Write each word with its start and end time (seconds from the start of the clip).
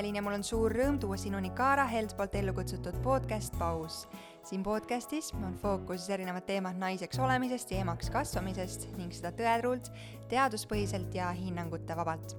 Evelin 0.00 0.16
ja 0.16 0.22
mul 0.24 0.32
on 0.38 0.44
suur 0.46 0.72
rõõm 0.72 0.96
tuua 0.96 1.16
sinuni 1.20 1.50
Kaara 1.52 1.82
Held 1.84 2.14
poolt 2.16 2.32
ellu 2.38 2.54
kutsutud 2.56 2.94
podcast 3.04 3.52
Paus. 3.60 4.06
siin 4.48 4.62
podcastis 4.64 5.28
on 5.36 5.58
fookuses 5.60 6.08
erinevad 6.08 6.46
teemad 6.48 6.78
naiseks 6.80 7.20
olemisest 7.20 7.74
ja 7.74 7.82
emaks 7.84 8.08
kasvamisest 8.10 8.86
ning 8.96 9.12
seda 9.12 9.28
tõetruult, 9.36 9.90
teaduspõhiselt 10.30 11.12
ja 11.14 11.28
hinnangute 11.36 11.96
vabalt. 11.96 12.32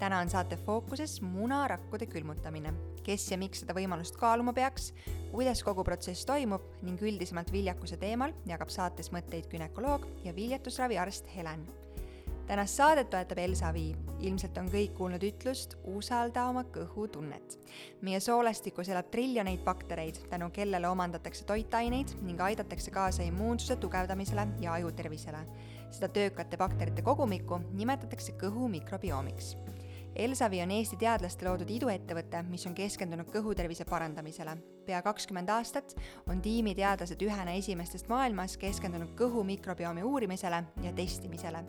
täna 0.00 0.18
on 0.18 0.28
saate 0.28 0.58
fookuses 0.66 1.20
munarakkude 1.22 2.10
külmutamine. 2.10 2.74
kes 3.04 3.30
ja 3.30 3.38
miks 3.38 3.62
seda 3.62 3.78
võimalust 3.78 4.18
kaaluma 4.18 4.52
peaks, 4.52 4.92
kuidas 5.30 5.62
kogu 5.62 5.84
protsess 5.84 6.26
toimub 6.26 6.66
ning 6.82 6.98
üldisemalt 6.98 7.52
viljakuse 7.52 7.96
teemal 7.96 8.34
jagab 8.44 8.74
saates 8.74 9.12
mõtteid 9.12 9.46
gümnakoloog 9.46 10.10
ja 10.24 10.34
viljatusraviarst 10.34 11.30
Helen 11.36 11.83
tänast 12.46 12.74
saadet 12.74 13.10
toetab 13.10 13.38
Elsa 13.38 13.72
Viiv. 13.72 13.96
ilmselt 14.24 14.58
on 14.58 14.68
kõik 14.72 14.94
kuulnud 14.96 15.22
ütlust 15.24 15.74
usalda 15.84 16.46
oma 16.48 16.64
kõhutunnet. 16.64 17.58
meie 18.00 18.20
soolestikus 18.20 18.88
elab 18.88 19.10
triljoneid 19.10 19.64
baktereid, 19.64 20.20
tänu 20.30 20.50
kellele 20.50 20.88
omandatakse 20.88 21.44
toitaineid 21.44 22.16
ning 22.22 22.40
aidatakse 22.40 22.90
kaasa 22.90 23.22
immuunsuse 23.22 23.76
tugevdamisele 23.76 24.48
ja 24.60 24.72
ajutervisele. 24.72 25.46
seda 25.90 26.08
töökate 26.08 26.56
bakterite 26.56 27.02
kogumikku 27.02 27.60
nimetatakse 27.72 28.32
kõhu 28.32 28.68
mikrobiomiks 28.68 29.56
Elsavi 30.16 30.60
on 30.62 30.70
Eesti 30.70 30.96
teadlaste 30.96 31.42
loodud 31.42 31.70
iduettevõte, 31.74 32.44
mis 32.46 32.62
on 32.68 32.74
keskendunud 32.74 33.26
kõhutervise 33.34 33.82
parandamisele. 33.88 34.56
pea 34.86 35.00
kakskümmend 35.02 35.48
aastat 35.50 35.94
on 36.28 36.42
tiimi 36.44 36.74
teadlased 36.74 37.22
ühena 37.24 37.56
esimestest 37.58 38.08
maailmas 38.08 38.56
keskendunud 38.56 39.16
kõhu 39.18 39.42
mikrobiomi 39.44 40.02
uurimisele 40.02 40.62
ja 40.82 40.92
testimisele. 40.92 41.64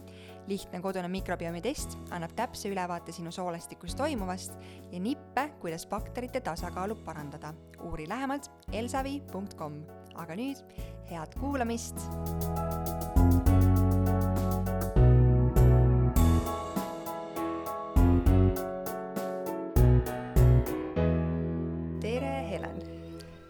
Lihtne 0.48 0.82
kodune 0.82 1.10
mikrobioomi 1.10 1.62
test 1.66 1.98
annab 2.14 2.36
täpse 2.38 2.70
ülevaate 2.70 3.14
sinu 3.16 3.32
soolestikus 3.32 3.96
toimuvast 3.96 4.54
ja 4.92 5.00
nippe, 5.00 5.50
kuidas 5.60 5.88
bakterite 5.88 6.42
tasakaalu 6.42 6.96
parandada. 7.06 7.54
uuri 7.82 8.10
lähemalt 8.10 8.52
elsavi.com. 8.72 9.84
aga 10.16 10.36
nüüd 10.36 10.62
head 11.10 11.40
kuulamist 11.40 12.00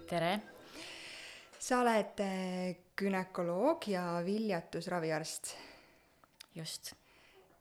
tere! 0.10 0.42
sa 1.60 1.80
oled 1.82 2.20
äh, 2.22 2.76
gümnakoloog 2.98 3.88
ja 3.90 4.22
viljatusraviarst. 4.26 5.56
Just. 6.56 6.94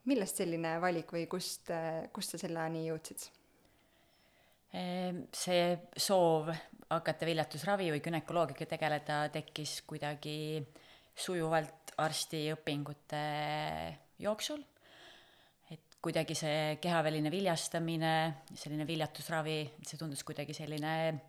millest 0.05 0.37
selline 0.37 0.77
valik 0.81 1.13
või 1.13 1.27
kust, 1.31 1.71
kust 2.13 2.35
sa 2.35 2.39
selleni 2.39 2.87
jõudsid? 2.89 3.29
Ehm, 4.75 5.25
see 5.33 5.77
soov 5.97 6.51
hakata 6.91 7.27
viljatusravi 7.29 7.93
või 7.95 8.03
günekoloogiaga 8.03 8.67
tegeleda 8.75 9.19
tekkis 9.33 9.81
kuidagi 9.87 10.37
sujuvalt 11.15 11.95
arstiõpingute 12.03 13.25
jooksul. 14.19 14.65
et 15.71 15.97
kuidagi 16.03 16.35
see 16.39 16.77
kehaväline 16.83 17.31
viljastamine, 17.31 18.35
selline 18.55 18.87
viljatusravi, 18.87 19.59
see 19.87 19.99
tundus 19.99 20.23
kuidagi 20.27 20.55
selline 20.55 21.21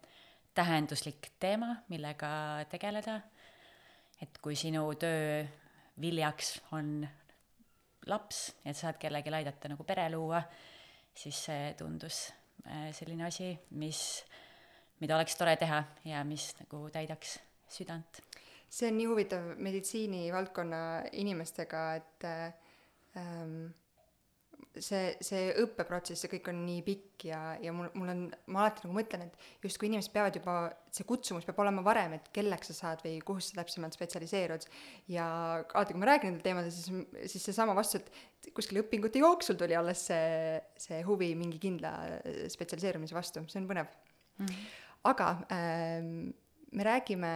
tähenduslik 0.53 1.31
teema, 1.39 1.75
millega 1.89 2.65
tegeleda. 2.69 3.21
et 4.21 4.37
kui 4.41 4.55
sinu 4.55 4.87
töö 4.95 5.45
viljaks 6.01 6.61
on 6.71 7.07
laps, 8.11 8.55
et 8.65 8.77
saad 8.77 8.99
kellelegi 9.01 9.33
aidata 9.33 9.71
nagu 9.71 9.83
pere 9.87 10.07
luua, 10.13 10.41
siis 11.15 11.45
see 11.47 11.73
tundus 11.79 12.29
äh, 12.67 12.89
selline 12.95 13.27
asi, 13.27 13.51
mis, 13.79 14.01
mida 15.01 15.17
oleks 15.17 15.37
tore 15.39 15.55
teha 15.61 15.83
ja 16.05 16.23
mis 16.27 16.51
nagu 16.61 16.85
täidaks 16.93 17.39
südant. 17.69 18.21
see 18.69 18.89
on 18.91 18.97
nii 18.97 19.07
huvitav 19.07 19.53
meditsiinivaldkonna 19.57 20.81
inimestega, 21.21 21.83
et 21.95 22.25
ähm, 22.27 23.71
see, 24.81 25.15
see 25.23 25.49
õppeprotsess 25.61 26.25
ja 26.25 26.29
kõik 26.31 26.47
on 26.51 26.59
nii 26.65 26.81
pikk 26.85 27.25
ja, 27.29 27.39
ja 27.63 27.73
mul, 27.75 27.87
mul 27.97 28.11
on, 28.11 28.21
ma 28.51 28.63
alati 28.63 28.85
nagu 28.85 28.95
mõtlen, 28.97 29.25
et 29.27 29.65
justkui 29.65 29.89
inimesed 29.89 30.13
peavad 30.13 30.37
juba, 30.39 30.55
see 30.93 31.07
kutsumus 31.07 31.47
peab 31.47 31.59
olema 31.63 31.83
varem, 31.85 32.15
et 32.17 32.29
kelleks 32.35 32.71
sa 32.71 32.77
saad 32.77 33.03
või 33.05 33.17
kuhu 33.25 33.43
sa 33.43 33.59
täpsemalt 33.61 33.95
spetsialiseerud. 33.97 34.67
ja 35.11 35.27
alati, 35.63 35.95
kui 35.95 36.01
ma 36.01 36.09
räägin 36.11 36.31
nendel 36.31 36.45
teemadel, 36.45 36.73
siis, 36.75 36.89
siis 37.33 37.47
seesama 37.49 37.75
vastus, 37.77 38.03
et 38.03 38.51
kuskil 38.55 38.81
õpingute 38.83 39.21
jooksul 39.21 39.59
tuli 39.59 39.77
alles 39.77 40.05
see, 40.09 40.59
see 40.79 41.01
huvi 41.07 41.31
mingi 41.39 41.61
kindla 41.61 41.93
spetsialiseerumise 42.51 43.17
vastu, 43.17 43.45
see 43.51 43.61
on 43.61 43.69
põnev 43.71 43.87
mm. 43.89 44.45
-hmm. 44.45 44.67
aga 45.11 45.31
ähm, 45.55 46.11
me 46.71 46.83
räägime 46.83 47.31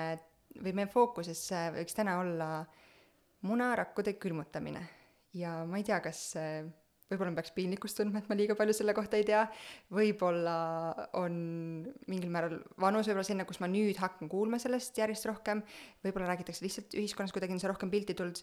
või 0.59 0.75
meie 0.75 0.91
fookuses 0.91 1.47
võiks 1.75 1.95
täna 1.95 2.19
olla 2.19 2.49
munarakkude 3.47 4.13
külmutamine 4.19 4.81
ja 5.33 5.63
ma 5.65 5.77
ei 5.77 5.85
tea, 5.87 5.99
kas 6.03 6.35
äh, 6.39 6.65
võib-olla 7.09 7.33
ma 7.33 7.39
peaks 7.41 7.53
piinlikkust 7.55 7.97
tundma, 7.99 8.21
et 8.21 8.29
ma 8.29 8.37
liiga 8.37 8.55
palju 8.57 8.75
selle 8.77 8.93
kohta 8.97 9.17
ei 9.17 9.25
tea, 9.27 9.43
võib-olla 9.93 10.55
on 11.17 11.37
mingil 12.11 12.33
määral 12.33 12.59
vanus 12.81 13.09
võib-olla 13.09 13.27
sinna, 13.27 13.47
kus 13.49 13.61
ma 13.63 13.69
nüüd 13.71 13.97
hakkan 14.01 14.29
kuulma 14.31 14.59
sellest 14.61 14.97
järjest 15.01 15.25
rohkem, 15.29 15.63
võib-olla 16.05 16.31
räägitakse 16.33 16.65
lihtsalt 16.65 16.97
ühiskonnas 16.99 17.33
kuidagi 17.35 17.55
on 17.55 17.61
see 17.63 17.71
rohkem 17.71 17.93
pilti 17.93 18.17
tulnud, 18.17 18.41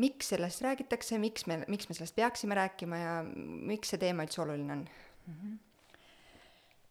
miks 0.00 0.32
sellest 0.32 0.62
räägitakse, 0.64 1.18
miks 1.20 1.48
me, 1.50 1.60
miks 1.68 1.90
me 1.90 1.98
sellest 1.98 2.16
peaksime 2.16 2.56
rääkima 2.56 3.00
ja 3.00 3.14
miks 3.26 3.92
see 3.92 4.00
teema 4.00 4.24
üldse 4.26 4.44
oluline 4.44 4.76
on 4.78 4.84
mm? 4.86 5.34
-hmm. 5.34 5.58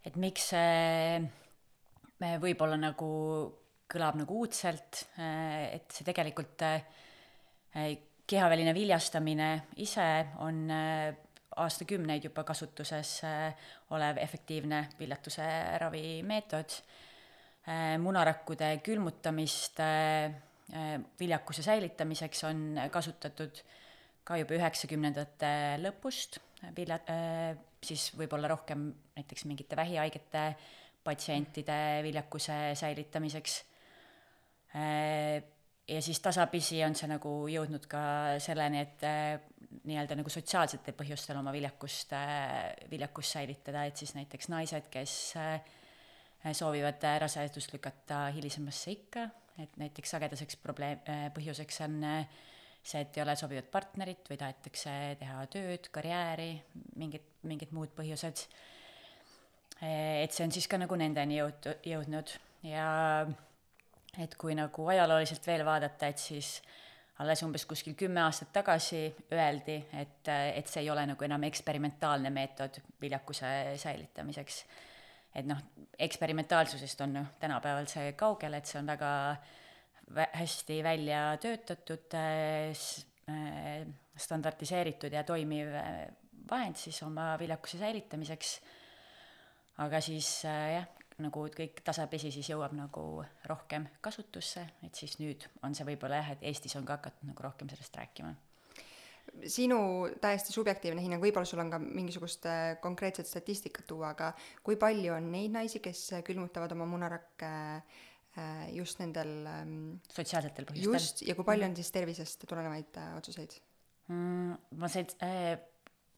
et 0.09 0.19
miks 0.19 0.50
see 0.53 1.23
võib-olla 2.44 2.78
nagu 2.78 3.09
kõlab 3.90 4.19
nagu 4.19 4.41
uudselt, 4.44 5.07
et 5.17 5.90
see 5.96 6.06
tegelikult 6.06 6.61
kehaväline 8.29 8.73
viljastamine 8.78 9.50
ise 9.81 10.06
on 10.45 10.67
äh, 10.72 11.16
aastakümneid 11.59 12.28
juba 12.29 12.45
kasutuses 12.47 13.16
äh, 13.28 13.69
olev 13.95 14.19
efektiivne 14.22 14.84
viljatuse 15.00 15.45
ravimeetod. 15.81 16.78
Äh, 17.69 17.97
munarakkude 18.01 18.78
külmutamist 18.85 19.81
viljakuse 21.19 21.63
säilitamiseks 21.66 22.44
on 22.45 22.59
kasutatud 22.94 23.62
ka 24.23 24.35
juba 24.38 24.53
üheksakümnendate 24.53 25.50
lõpust, 25.81 26.38
vilja-, 26.78 27.00
siis 27.81 28.03
võib-olla 28.13 28.51
rohkem 28.51 28.84
näiteks 29.16 29.47
mingite 29.50 29.79
vähihaigete 29.79 30.44
patsientide 31.01 31.79
viljakuse 32.06 32.59
säilitamiseks 32.78 33.56
ja 35.89 36.01
siis 36.01 36.19
tasapisi 36.23 36.83
on 36.85 36.95
see 36.97 37.09
nagu 37.09 37.31
jõudnud 37.50 37.85
ka 37.89 38.01
selleni, 38.44 38.83
et 38.85 39.05
äh, 39.07 39.39
nii-öelda 39.89 40.17
nagu 40.19 40.31
sotsiaalsetel 40.33 40.95
põhjustel 40.97 41.39
oma 41.39 41.53
viljakust 41.55 42.13
äh,, 42.17 42.72
viljakust 42.91 43.38
säilitada, 43.38 43.85
et 43.89 43.97
siis 43.97 44.16
näiteks 44.17 44.51
naised, 44.53 44.89
kes 44.94 45.16
äh, 45.39 45.59
soovivad 46.55 47.03
rasedust 47.23 47.73
lükata 47.73 48.28
hilisemasse 48.35 48.94
ikka, 48.95 49.25
et 49.59 49.75
näiteks 49.81 50.16
sagedaseks 50.16 50.59
probleem 50.63 51.01
põhjuseks 51.35 51.81
on 51.83 51.99
see, 52.79 53.01
et 53.01 53.17
ei 53.17 53.23
ole 53.25 53.35
sobivat 53.35 53.67
partnerit 53.72 54.29
või 54.31 54.39
tahetakse 54.39 54.94
teha 55.19 55.44
tööd, 55.51 55.89
karjääri, 55.91 56.53
mingid, 57.01 57.25
mingid 57.49 57.73
muud 57.75 57.91
põhjused. 57.97 58.45
Et 59.83 60.31
see 60.35 60.45
on 60.45 60.55
siis 60.55 60.67
ka 60.67 60.79
nagu 60.79 60.95
nendeni 60.99 61.39
jõud-, 61.39 61.69
jõudnud 61.88 62.33
ja 62.67 62.88
et 64.19 64.35
kui 64.40 64.56
nagu 64.57 64.88
ajalooliselt 64.91 65.46
veel 65.47 65.63
vaadata, 65.66 66.09
et 66.12 66.19
siis 66.19 66.57
alles 67.19 67.41
umbes 67.44 67.66
kuskil 67.68 67.96
kümme 68.00 68.22
aastat 68.24 68.52
tagasi 68.56 69.02
öeldi, 69.35 69.78
et, 69.99 70.29
et 70.32 70.67
see 70.72 70.85
ei 70.85 70.91
ole 70.91 71.03
nagu 71.09 71.26
enam 71.28 71.43
eksperimentaalne 71.49 72.32
meetod 72.32 72.79
viljakuse 73.02 73.52
säilitamiseks. 73.82 74.59
et 75.35 75.46
noh, 75.46 75.59
eksperimentaalsusest 75.99 77.02
on 77.05 77.14
noh, 77.20 77.32
tänapäeval 77.40 77.88
see 77.91 78.14
kaugel, 78.20 78.55
et 78.58 78.66
see 78.66 78.79
on 78.79 78.88
väga 78.88 79.11
vä-, 80.16 80.32
hästi 80.41 80.79
välja 80.84 81.23
töötatud 81.41 82.16
äh,, 82.17 82.88
standardiseeritud 84.20 85.14
ja 85.14 85.23
toimiv 85.23 85.76
äh, 85.76 86.08
vahend 86.49 86.79
siis 86.79 87.03
oma 87.03 87.34
viljakuse 87.40 87.78
säilitamiseks, 87.78 88.55
aga 89.85 90.02
siis 90.02 90.32
äh, 90.47 90.64
jah, 90.78 90.88
nagu 91.23 91.45
kõik 91.55 91.81
tasapisi 91.85 92.31
siis 92.31 92.49
jõuab 92.51 92.75
nagu 92.77 93.23
rohkem 93.49 93.87
kasutusse, 94.01 94.66
et 94.85 94.95
siis 94.95 95.17
nüüd 95.21 95.47
on 95.63 95.75
see 95.75 95.87
võib-olla 95.87 96.21
jah, 96.21 96.35
et 96.35 96.45
Eestis 96.51 96.75
on 96.79 96.87
ka 96.87 96.99
hakatud 96.99 97.31
nagu 97.31 97.43
rohkem 97.43 97.71
sellest 97.71 97.97
rääkima 97.99 98.35
sinu 99.45 99.79
täiesti 100.21 100.53
subjektiivne 100.53 101.01
hinnang, 101.03 101.21
võib-olla 101.23 101.47
sul 101.47 101.61
on 101.61 101.71
ka 101.71 101.79
mingisugust 101.81 102.45
äh, 102.49 102.75
konkreetset 102.81 103.27
statistikat 103.29 103.87
tuua, 103.89 104.13
aga 104.16 104.31
kui 104.66 104.77
palju 104.79 105.13
on 105.16 105.31
neid 105.33 105.53
naisi, 105.53 105.81
kes 105.83 106.21
külmutavad 106.27 106.73
oma 106.75 106.87
munarakke 106.89 107.51
äh, 107.77 108.63
just 108.75 109.01
nendel 109.03 109.33
ähm, 109.51 109.75
sotsiaalsetel 110.13 110.69
põhjustel? 110.69 110.95
just, 110.97 111.23
ja 111.27 111.35
kui 111.37 111.47
palju 111.47 111.67
on 111.67 111.73
mhm. 111.73 111.81
siis 111.81 111.93
tervisest 111.95 112.47
tulenevaid 112.49 113.01
äh, 113.01 113.11
otsuseid 113.19 113.59
mm,? 114.07 114.57
ma 114.81 114.91
sain 114.91 115.13
äh,, 115.25 115.53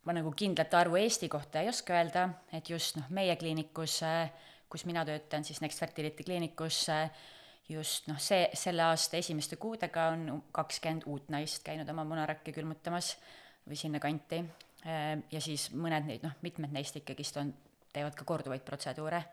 ma 0.07 0.15
nagu 0.17 0.33
kindlat 0.37 0.73
arvu 0.79 0.99
Eesti 1.01 1.29
kohta 1.31 1.61
ei 1.61 1.69
oska 1.71 1.97
öelda, 1.99 2.27
et 2.53 2.69
just 2.71 2.97
noh, 2.99 3.09
meie 3.13 3.35
kliinikus, 3.39 4.01
kus 4.71 4.85
mina 4.87 5.03
töötan, 5.07 5.45
siis 5.47 5.61
Next 5.61 5.79
Fertility 5.79 6.25
kliinikus, 6.25 6.85
just 7.69 8.07
noh, 8.11 8.19
see, 8.21 8.47
selle 8.57 8.85
aasta 8.87 9.19
esimeste 9.19 9.59
kuudega 9.61 10.09
on 10.15 10.41
kakskümmend 10.55 11.07
uut 11.11 11.29
naist 11.33 11.63
käinud 11.65 11.89
oma 11.93 12.05
munarakke 12.07 12.53
külmutamas 12.55 13.13
või 13.67 13.79
sinnakanti. 13.79 14.43
ja 15.31 15.41
siis 15.43 15.69
mõned 15.77 16.07
neid, 16.07 16.25
noh, 16.25 16.33
mitmed 16.41 16.73
neist 16.73 16.97
ikkagist 16.97 17.37
on, 17.37 17.53
teevad 17.93 18.15
ka 18.17 18.25
korduvaid 18.25 18.63
protseduure. 18.65 19.23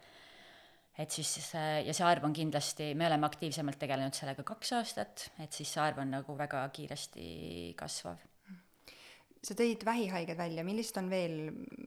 et 0.99 1.11
siis, 1.15 1.53
ja 1.55 1.95
see 1.95 2.05
arv 2.05 2.25
on 2.27 2.35
kindlasti, 2.35 2.93
me 2.95 3.07
oleme 3.07 3.27
aktiivsemalt 3.27 3.79
tegelenud 3.79 4.15
sellega 4.15 4.43
kaks 4.43 4.73
aastat, 4.81 5.31
et 5.39 5.53
siis 5.53 5.71
see 5.73 5.83
arv 5.83 6.03
on 6.03 6.19
nagu 6.19 6.37
väga 6.37 6.67
kiiresti 6.75 7.75
kasvav 7.79 8.28
sa 9.45 9.55
tõid 9.59 9.85
vähihaiged 9.87 10.39
välja, 10.39 10.65
millised 10.67 10.99
on 11.01 11.11
veel 11.13 11.37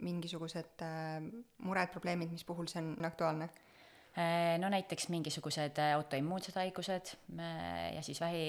mingisugused 0.03 0.83
äh, 0.85 1.19
mured, 1.65 1.91
probleemid, 1.93 2.31
mis 2.33 2.45
puhul 2.47 2.69
see 2.71 2.81
on 2.83 2.93
aktuaalne? 3.07 3.49
Äh, 4.11 4.55
no 4.61 4.69
näiteks 4.71 5.09
mingisugused 5.11 5.79
äh, 5.81 5.95
autoimmuunsed 5.97 6.57
haigused 6.59 7.13
ja 7.95 8.03
siis 8.05 8.21
vähi, 8.23 8.45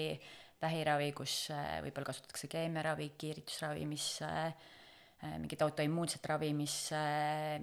vähiravi, 0.61 1.11
kus 1.15 1.47
võib-olla 1.83 2.11
kasutatakse 2.11 2.47
keemiaravi, 2.51 3.11
kiiritusravi, 3.19 3.87
mis 3.89 4.07
mingit 5.23 5.61
autoimmuunset 5.63 6.25
ravi, 6.27 6.49
mis, 6.55 6.75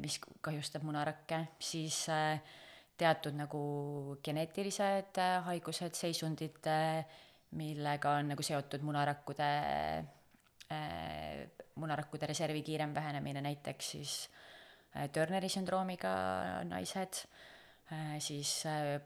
mis 0.01 0.17
kahjustab 0.41 0.85
munarakke, 0.89 1.43
siis 1.61 2.07
teatud 3.01 3.37
nagu 3.37 3.61
geneetilised 4.25 5.21
haigused, 5.45 5.97
seisundid, 5.97 6.69
millega 7.57 8.15
on 8.21 8.33
nagu 8.33 8.45
seotud 8.45 8.85
munarakkude, 8.85 9.51
munarakkude 11.75 12.27
reservi 12.31 12.63
kiirem 12.63 12.95
vähenemine, 12.95 13.41
näiteks 13.43 13.91
siis 13.97 14.13
Turneri 15.13 15.49
sündroomiga 15.49 16.13
naised 16.69 17.25
Äh, 17.93 18.21
siis 18.21 18.67
äh, 18.67 19.01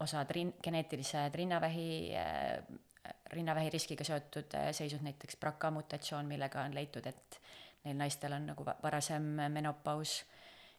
osad 0.00 0.30
rin-, 0.30 0.54
geneetilised 0.62 1.34
rinnavähi, 1.34 2.14
äh, 2.16 2.62
rinnavähi 3.30 3.70
riskiga 3.70 4.04
seotud 4.04 4.56
seisud, 4.72 5.02
näiteks 5.04 5.36
BRCA 5.36 5.70
mutatsioon, 5.70 6.26
millega 6.26 6.62
on 6.64 6.74
leitud, 6.74 7.06
et 7.06 7.40
neil 7.84 7.98
naistel 8.00 8.32
on 8.32 8.46
nagu 8.48 8.64
varasem 8.64 9.26
menopaus, 9.52 10.22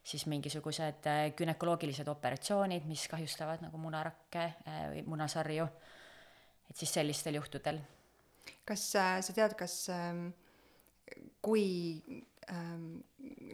siis 0.04 0.26
mingisugused 0.26 1.06
günekoloogilised 1.36 2.08
operatsioonid, 2.08 2.88
mis 2.90 3.06
kahjustavad 3.08 3.62
nagu 3.62 3.78
munarakke 3.78 4.48
või 4.66 5.04
munasarju, 5.14 5.68
et 6.70 6.80
siis 6.80 6.92
sellistel 6.98 7.38
juhtudel. 7.38 7.78
Kas 8.68 8.86
sa 8.94 9.34
tead, 9.34 9.56
kas 9.58 9.76
ähm, 9.92 10.26
kui 11.44 11.66
ähm, 12.50 13.02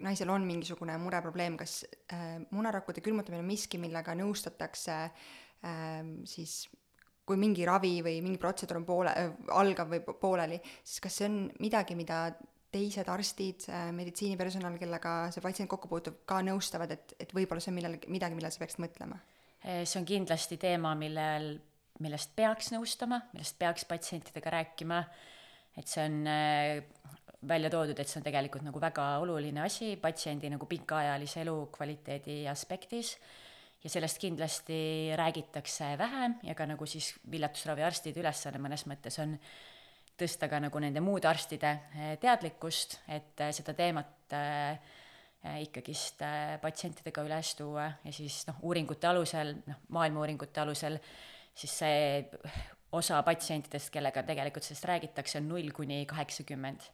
naisel 0.04 0.30
on 0.30 0.46
mingisugune 0.46 0.96
mureprobleem, 1.02 1.56
kas 1.60 1.82
äh, 2.12 2.38
munarakkude 2.50 3.02
külmutamine 3.04 3.42
on 3.42 3.48
miski, 3.50 3.80
millega 3.82 4.14
nõustatakse 4.18 4.98
äh, 5.06 6.04
siis 6.28 6.62
kui 7.30 7.38
mingi 7.38 7.66
ravi 7.68 8.00
või 8.02 8.18
mingi 8.24 8.40
protseduur 8.42 8.80
on 8.80 8.86
poole 8.88 9.14
äh,, 9.14 9.34
algav 9.54 9.92
või 9.92 10.02
pooleli, 10.02 10.60
siis 10.82 11.02
kas 11.04 11.20
see 11.20 11.28
on 11.30 11.42
midagi, 11.62 11.94
mida 11.98 12.24
teised 12.74 13.10
arstid 13.10 13.66
äh,, 13.70 13.90
meditsiinipersonal, 13.94 14.78
kellega 14.80 15.14
see 15.34 15.44
patsient 15.44 15.70
kokku 15.70 15.90
puutub, 15.90 16.22
ka 16.26 16.40
nõustavad, 16.46 16.94
et, 16.96 17.14
et 17.22 17.34
võib-olla 17.36 17.62
see 17.62 17.72
on 17.74 17.78
millal, 17.78 17.98
midagi, 18.10 18.38
millele 18.38 18.54
sa 18.54 18.62
peaksid 18.62 18.82
mõtlema? 18.82 19.20
Äh, 19.62 19.82
see 19.84 20.00
on 20.00 20.08
kindlasti 20.08 20.58
teema, 20.60 20.96
millel, 20.98 21.52
millest 22.05 22.32
peaks 22.37 22.73
nõustama, 22.75 23.20
millest 23.35 23.58
peaks 23.61 23.85
patsientidega 23.88 24.52
rääkima, 24.56 25.02
et 25.79 25.88
see 25.88 26.05
on 26.05 26.19
äh, 26.31 26.81
välja 27.49 27.70
toodud, 27.73 27.99
et 27.99 28.08
see 28.08 28.20
on 28.20 28.26
tegelikult 28.26 28.64
nagu 28.67 28.81
väga 28.82 29.06
oluline 29.23 29.62
asi 29.64 29.94
patsiendi 30.00 30.50
nagu 30.52 30.69
pikaajalise 30.69 31.44
elukvaliteedi 31.44 32.43
aspektis. 32.50 33.17
Ja 33.81 33.88
sellest 33.88 34.19
kindlasti 34.20 34.76
räägitakse 35.17 35.94
vähem 35.99 36.35
ja 36.44 36.55
ka 36.55 36.67
nagu 36.69 36.85
siis 36.87 37.14
viljatusraviarstide 37.32 38.20
ülesanne 38.20 38.61
mõnes 38.61 38.85
mõttes 38.85 39.17
on 39.23 39.38
tõsta 40.20 40.50
ka 40.52 40.61
nagu 40.61 40.82
nende 40.82 41.00
muude 41.00 41.29
arstide 41.31 41.70
eh, 41.97 42.17
teadlikkust, 42.20 42.99
et 43.08 43.41
eh, 43.41 43.55
seda 43.56 43.73
teemat 43.79 44.37
äh, 44.37 44.99
ikkagist 45.64 46.20
äh, 46.26 46.58
patsientidega 46.61 47.25
üles 47.25 47.55
tuua. 47.56 47.88
Ja 48.05 48.12
siis 48.12 48.43
noh, 48.50 48.61
uuringute 48.69 49.08
alusel, 49.08 49.55
noh, 49.64 49.81
maailma 49.97 50.20
uuringute 50.20 50.61
alusel, 50.61 50.99
siis 51.55 51.79
see 51.82 52.25
osa 52.93 53.20
patsientidest, 53.23 53.91
kellega 53.94 54.23
tegelikult 54.26 54.67
sellest 54.67 54.88
räägitakse, 54.91 55.38
on 55.38 55.49
null 55.50 55.70
kuni 55.75 56.02
kaheksakümmend. 56.11 56.87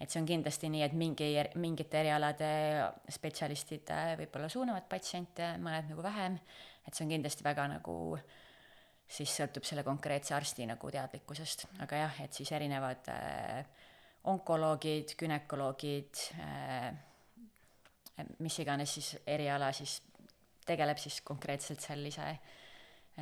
Et 0.00 0.08
see 0.08 0.20
on 0.22 0.26
kindlasti 0.26 0.70
nii, 0.72 0.82
et 0.86 0.94
mingi, 0.96 1.28
mingite 1.60 2.00
erialade 2.00 2.50
spetsialistid 3.12 3.90
äh, 3.92 4.14
võib-olla 4.22 4.48
suunavad 4.48 4.86
patsiente, 4.88 5.52
mõned 5.60 5.90
nagu 5.92 6.04
vähem, 6.04 6.38
et 6.88 6.96
see 6.96 7.04
on 7.04 7.12
kindlasti 7.12 7.44
väga 7.44 7.66
nagu 7.74 7.96
siis 9.10 9.34
sõltub 9.36 9.66
selle 9.68 9.84
konkreetse 9.84 10.32
arsti 10.34 10.64
nagu 10.70 10.90
teadlikkusest, 10.94 11.66
aga 11.84 12.00
jah, 12.00 12.20
et 12.24 12.32
siis 12.32 12.52
erinevad 12.56 13.10
äh, 13.12 13.60
onkoloogid, 14.32 15.12
gümnakoloogid 15.20 16.24
äh,, 16.40 16.88
mis 18.40 18.56
iganes 18.64 18.96
siis 18.96 19.12
eriala 19.28 19.68
siis 19.76 19.98
tegeleb 20.64 20.98
siis 21.00 21.20
konkreetselt 21.26 21.84
sellise 21.84 22.24
äh, 22.24 22.59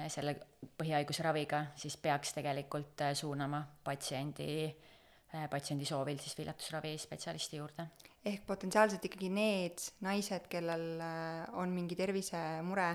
selle 0.08 0.36
põhihaigusraviga, 0.78 1.64
siis 1.76 1.96
peaks 1.96 2.32
tegelikult 2.36 3.02
äh, 3.02 3.14
suunama 3.18 3.64
patsiendi 3.84 4.50
äh, 4.66 4.88
Äh, 5.28 5.44
patsiendi 5.52 5.84
soovil 5.84 6.16
siis 6.22 6.38
viljatusravi 6.38 6.94
spetsialisti 6.96 7.58
juurde. 7.58 7.84
ehk 8.24 8.46
potentsiaalselt 8.48 9.02
ikkagi 9.04 9.28
need 9.28 9.82
naised, 10.00 10.46
kellel 10.48 11.02
äh, 11.04 11.42
on 11.60 11.74
mingi 11.76 11.96
tervisemure, 11.96 12.86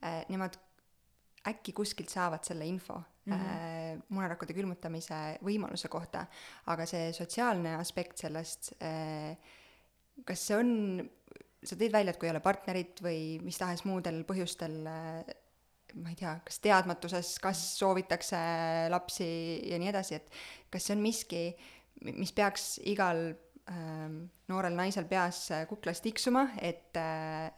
äh, 0.00 0.22
nemad 0.32 0.56
äkki 1.44 1.74
kuskilt 1.76 2.08
saavad 2.08 2.40
selle 2.44 2.64
info 2.64 2.96
mm 2.96 3.32
-hmm. 3.32 4.02
munarakkude 4.08 4.56
külmutamise 4.56 5.18
võimaluse 5.44 5.88
kohta, 5.92 6.24
aga 6.72 6.86
see 6.86 7.12
sotsiaalne 7.12 7.76
aspekt 7.76 8.16
sellest, 8.18 8.72
kas 10.24 10.46
see 10.46 10.56
on, 10.56 10.70
sa 11.62 11.76
tõid 11.76 11.92
välja, 11.92 12.10
et 12.10 12.18
kui 12.18 12.28
ei 12.28 12.32
ole 12.32 12.40
partnerit 12.40 13.02
või 13.04 13.42
mis 13.44 13.58
tahes 13.60 13.84
muudel 13.84 14.24
põhjustel 14.24 14.80
ma 16.02 16.10
ei 16.10 16.18
tea, 16.18 16.34
kas 16.46 16.58
teadmatuses, 16.64 17.36
kas 17.42 17.60
soovitakse 17.78 18.38
lapsi 18.90 19.26
ja 19.70 19.78
nii 19.78 19.90
edasi, 19.92 20.18
et 20.18 20.38
kas 20.72 20.88
see 20.88 20.96
on 20.96 21.02
miski, 21.04 21.42
mis 22.10 22.32
peaks 22.34 22.78
igal 22.90 23.20
ähm, 23.70 24.24
noorel 24.50 24.74
naisel 24.76 25.06
peas 25.10 25.46
kuklas 25.70 26.02
tiksuma, 26.04 26.48
et 26.58 26.98
äh,, 26.98 27.52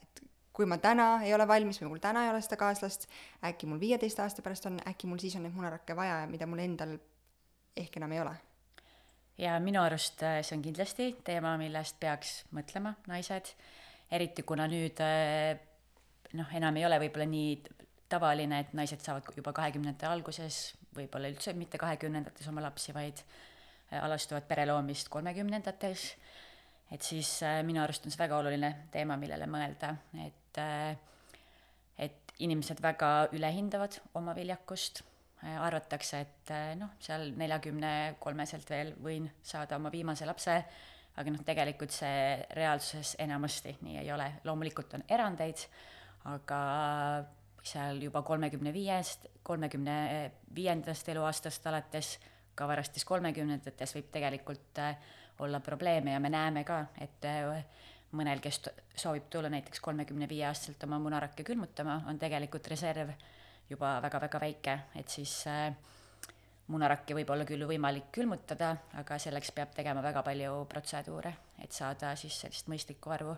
kui 0.57 0.65
ma 0.69 0.79
täna 0.81 1.21
ei 1.27 1.35
ole 1.37 1.45
valmis 1.49 1.79
või 1.83 1.91
mul 1.93 2.01
täna 2.01 2.25
ei 2.25 2.33
ole 2.33 2.41
seda 2.45 2.57
kaaslast, 2.61 3.05
äkki 3.45 3.69
mul 3.69 3.81
viieteist 3.81 4.21
aasta 4.25 4.45
pärast 4.45 4.69
on, 4.71 4.79
äkki 4.89 5.09
mul 5.11 5.21
siis 5.21 5.37
on 5.37 5.45
neid 5.45 5.57
munarakke 5.57 5.97
vaja, 5.97 6.23
mida 6.31 6.49
mul 6.49 6.63
endal 6.65 6.97
ehk 7.77 7.99
enam 8.01 8.15
ei 8.17 8.23
ole. 8.25 8.35
ja 9.39 9.59
minu 9.61 9.83
arust 9.83 10.23
äh, 10.25 10.41
see 10.41 10.57
on 10.57 10.63
kindlasti 10.65 11.11
teema, 11.25 11.57
millest 11.61 11.99
peaks 12.01 12.39
mõtlema 12.57 12.95
naised, 13.09 13.53
eriti 14.11 14.47
kuna 14.49 14.65
nüüd 14.71 15.03
äh, 15.05 15.59
noh, 16.41 16.55
enam 16.57 16.77
ei 16.81 16.87
ole 16.89 17.01
võib-olla 17.05 17.29
nii 17.29 17.76
tavaline, 18.09 18.61
et 18.63 18.75
naised 18.77 19.03
saavad 19.05 19.29
juba 19.37 19.53
kahekümnendate 19.57 20.09
alguses, 20.09 20.61
võib-olla 20.97 21.31
üldse 21.33 21.55
mitte 21.59 21.79
kahekümnendates 21.81 22.49
oma 22.51 22.65
lapsi, 22.65 22.95
vaid 22.97 23.23
äh, 23.23 24.03
alustavad 24.03 24.47
pere 24.49 24.67
loomist 24.69 25.11
kolmekümnendates, 25.13 26.07
et 26.93 27.03
siis 27.03 27.31
äh, 27.47 27.61
minu 27.67 27.83
arust 27.83 28.07
on 28.07 28.15
see 28.15 28.23
väga 28.23 28.39
oluline 28.39 28.73
teema, 28.95 29.19
millele 29.21 29.49
mõelda, 29.51 29.93
et 30.27 30.63
äh, 30.63 30.97
et 31.97 32.35
inimesed 32.45 32.83
väga 32.85 33.31
ülehindavad 33.33 33.95
oma 34.21 34.35
viljakust, 34.37 35.01
arvatakse, 35.47 36.19
et 36.21 36.51
noh, 36.77 36.91
seal 37.01 37.31
neljakümne 37.39 38.17
kolmeselt 38.21 38.69
veel 38.69 38.91
võin 39.01 39.29
saada 39.45 39.79
oma 39.79 39.89
viimase 39.93 40.27
lapse, 40.29 40.57
aga 41.17 41.33
noh, 41.33 41.45
tegelikult 41.47 41.95
see 41.95 42.35
reaalsuses 42.57 43.15
enamasti 43.25 43.77
nii 43.85 44.01
ei 44.03 44.11
ole, 44.13 44.27
loomulikult 44.45 44.97
on 44.99 45.05
erandeid, 45.17 45.65
aga 46.33 46.61
seal 47.67 48.01
juba 48.03 48.23
kolmekümne 48.23 48.73
viiest, 48.75 49.27
kolmekümne 49.47 49.97
viiendast 50.55 51.09
eluaastast 51.09 51.67
alates, 51.67 52.17
ka 52.55 52.69
varastes 52.69 53.05
kolmekümnendates 53.05 53.95
võib 53.97 54.11
tegelikult 54.15 54.81
äh, 54.81 54.97
olla 55.45 55.61
probleeme 55.61 56.15
ja 56.15 56.21
me 56.21 56.31
näeme 56.33 56.65
ka, 56.65 56.85
et 57.03 57.27
äh, 57.29 57.65
mõnel, 58.17 58.41
kes 58.41 58.63
soovib 58.97 59.27
tulla 59.31 59.51
näiteks 59.53 59.83
kolmekümne 59.85 60.29
viie 60.31 60.47
aastaselt 60.49 60.85
oma 60.87 60.99
munarakke 61.03 61.45
külmutama, 61.45 62.01
on 62.09 62.19
tegelikult 62.19 62.69
reserv 62.73 63.13
juba 63.71 63.97
väga-väga 64.03 64.41
väike, 64.41 64.79
et 64.97 65.11
siis 65.11 65.35
äh, 65.51 65.75
munarakki 66.73 67.15
võib 67.19 67.31
olla 67.35 67.45
küll 67.47 67.67
võimalik 67.69 68.09
külmutada, 68.15 68.73
aga 69.01 69.19
selleks 69.23 69.53
peab 69.55 69.75
tegema 69.75 70.03
väga 70.05 70.23
palju 70.27 70.63
protseduure, 70.71 71.35
et 71.63 71.75
saada 71.75 72.15
siis 72.19 72.39
sellist 72.41 72.71
mõistlikku 72.71 73.13
arvu. 73.13 73.37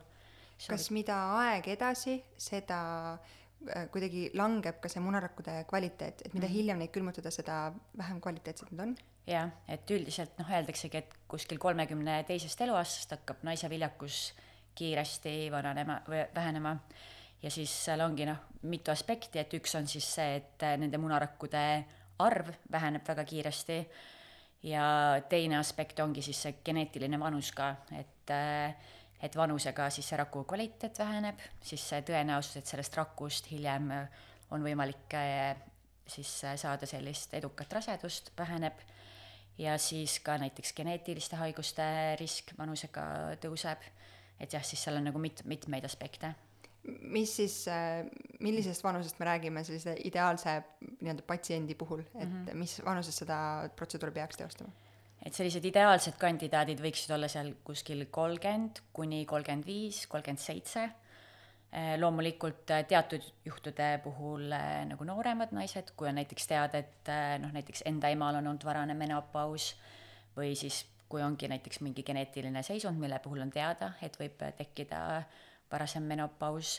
kas 0.68 0.90
mida 0.90 1.16
aeg 1.40 1.68
edasi, 1.74 2.18
seda 2.36 2.78
kuidagi 3.92 4.28
langeb 4.38 4.78
ka 4.80 4.90
see 4.90 5.02
munarakkude 5.02 5.64
kvaliteet, 5.68 6.22
et 6.26 6.34
mida 6.34 6.46
mm 6.46 6.54
hiljem 6.54 6.78
neid 6.78 6.92
külmutada, 6.94 7.30
seda 7.34 7.72
vähem 7.98 8.20
kvaliteetsed 8.22 8.70
nad 8.72 8.86
on? 8.86 8.96
jah, 9.28 9.50
et 9.68 9.90
üldiselt 9.92 10.38
noh, 10.40 10.48
öeldaksegi, 10.48 11.02
et 11.02 11.16
kuskil 11.28 11.58
kolmekümne 11.60 12.22
teisest 12.28 12.60
eluaastast 12.64 13.12
hakkab 13.16 13.42
naise 13.44 13.68
viljakus 13.70 14.32
kiiresti 14.78 15.50
vananema 15.52 15.98
või 16.08 16.22
vähenema. 16.34 16.76
Ja 17.42 17.50
siis 17.54 17.72
seal 17.84 18.00
ongi 18.02 18.26
noh, 18.26 18.38
mitu 18.70 18.90
aspekti, 18.90 19.38
et 19.38 19.52
üks 19.54 19.74
on 19.78 19.86
siis 19.90 20.06
see, 20.16 20.38
et 20.40 20.64
nende 20.80 20.98
munarakkude 20.98 21.64
arv 22.24 22.50
väheneb 22.72 23.06
väga 23.06 23.24
kiiresti. 23.28 23.78
Ja 24.66 24.86
teine 25.30 25.60
aspekt 25.60 26.00
ongi 26.02 26.22
siis 26.24 26.40
see 26.42 26.56
geneetiline 26.64 27.20
vanus 27.20 27.52
ka, 27.54 27.74
et 27.94 28.32
et 29.22 29.36
vanusega 29.36 29.88
siis 29.90 30.08
see 30.08 30.18
raku 30.20 30.44
kvaliteet 30.48 30.98
väheneb, 30.98 31.40
siis 31.60 31.84
see 31.90 32.02
tõenäosus, 32.06 32.60
et 32.60 32.70
sellest 32.70 32.96
rakust 32.96 33.50
hiljem 33.50 33.90
on 34.54 34.64
võimalik 34.64 35.16
siis 36.08 36.30
saada 36.56 36.86
sellist 36.88 37.34
edukat 37.36 37.72
rasedust, 37.72 38.30
väheneb 38.38 38.78
ja 39.58 39.76
siis 39.78 40.20
ka 40.24 40.38
näiteks 40.40 40.72
geneetiliste 40.72 41.36
haiguste 41.36 41.84
risk 42.20 42.54
vanusega 42.58 43.36
tõuseb, 43.42 43.82
et 44.40 44.52
jah, 44.54 44.64
siis 44.64 44.84
seal 44.86 45.00
on 45.00 45.10
nagu 45.10 45.20
mit-, 45.22 45.44
mitmeid 45.44 45.84
aspekte 45.84 46.34
mis 47.12 47.36
siis, 47.36 47.56
millisest 48.40 48.84
vanusest 48.84 49.18
me 49.20 49.26
räägime 49.28 49.64
sellise 49.66 49.96
ideaalse 50.08 50.54
nii-öelda 51.00 51.24
patsiendi 51.26 51.74
puhul, 51.74 52.00
et 52.14 52.28
mm 52.28 52.44
-hmm. 52.46 52.54
mis 52.54 52.78
vanuses 52.84 53.16
seda 53.16 53.68
protseduuri 53.76 54.14
peaks 54.14 54.36
teostama? 54.36 54.72
Et 55.28 55.36
sellised 55.36 55.64
ideaalsed 55.68 56.16
kandidaadid 56.20 56.80
võiksid 56.80 57.12
olla 57.12 57.28
seal 57.28 57.50
kuskil 57.66 58.06
kolmkümmend 58.14 58.80
kuni 58.96 59.24
kolmkümmend 59.28 59.66
viis, 59.68 60.06
kolmkümmend 60.08 60.40
seitse. 60.40 60.86
Äh, 61.68 61.98
loomulikult 62.00 62.70
äh, 62.72 62.86
teatud 62.88 63.24
juhtude 63.44 63.90
puhul 64.00 64.46
äh, 64.56 64.86
nagu 64.88 65.04
nooremad 65.04 65.52
naised, 65.52 65.92
kui 66.00 66.08
on 66.08 66.16
näiteks 66.16 66.48
teada, 66.48 66.80
et 66.80 67.10
noh, 67.42 67.52
näiteks 67.52 67.84
enda 67.90 68.08
emal 68.14 68.38
on 68.38 68.48
olnud 68.48 68.64
varane 68.64 68.96
menopaus 68.96 69.74
või 70.36 70.54
siis 70.56 70.86
kui 71.12 71.20
ongi 71.24 71.50
näiteks 71.52 71.82
mingi 71.84 72.04
geneetiline 72.08 72.62
seisund, 72.64 72.96
mille 73.00 73.20
puhul 73.20 73.44
on 73.44 73.52
teada, 73.52 73.92
et 74.04 74.16
võib 74.20 74.40
tekkida 74.56 75.02
varasem 75.68 76.08
menopaus, 76.08 76.78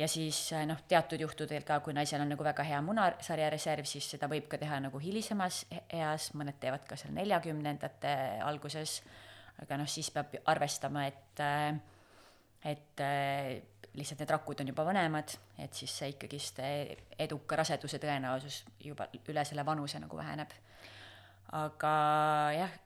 ja 0.00 0.08
siis 0.08 0.38
noh, 0.66 0.80
teatud 0.88 1.20
juhtudel 1.20 1.64
ka, 1.66 1.80
kui 1.84 1.94
naisel 1.96 2.22
on 2.24 2.30
nagu 2.32 2.44
väga 2.44 2.64
hea 2.64 2.80
munasarja 2.84 3.50
reserv, 3.52 3.88
siis 3.88 4.08
seda 4.14 4.28
võib 4.30 4.48
ka 4.50 4.58
teha 4.60 4.80
nagu 4.86 5.00
hilisemas 5.02 5.64
eas, 5.92 6.30
mõned 6.38 6.56
teevad 6.62 6.86
ka 6.88 6.98
seal 7.00 7.12
neljakümnendate 7.16 8.14
alguses, 8.46 9.00
aga 9.60 9.80
noh, 9.80 9.90
siis 9.90 10.10
peab 10.14 10.38
arvestama, 10.52 11.06
et 11.10 11.44
et 12.70 13.02
lihtsalt 13.96 14.20
need 14.20 14.30
rakud 14.30 14.60
on 14.62 14.68
juba 14.70 14.84
vanemad, 14.86 15.32
et 15.58 15.74
siis 15.74 15.92
see 16.02 16.12
ikkagist 16.14 16.60
eduka 17.18 17.58
raseduse 17.60 17.98
tõenäosus 18.02 18.62
juba 18.84 19.08
üle 19.28 19.44
selle 19.48 19.64
vanuse 19.66 20.00
nagu 20.00 20.16
väheneb. 20.16 20.52
aga 21.56 21.92
jah, 22.54 22.76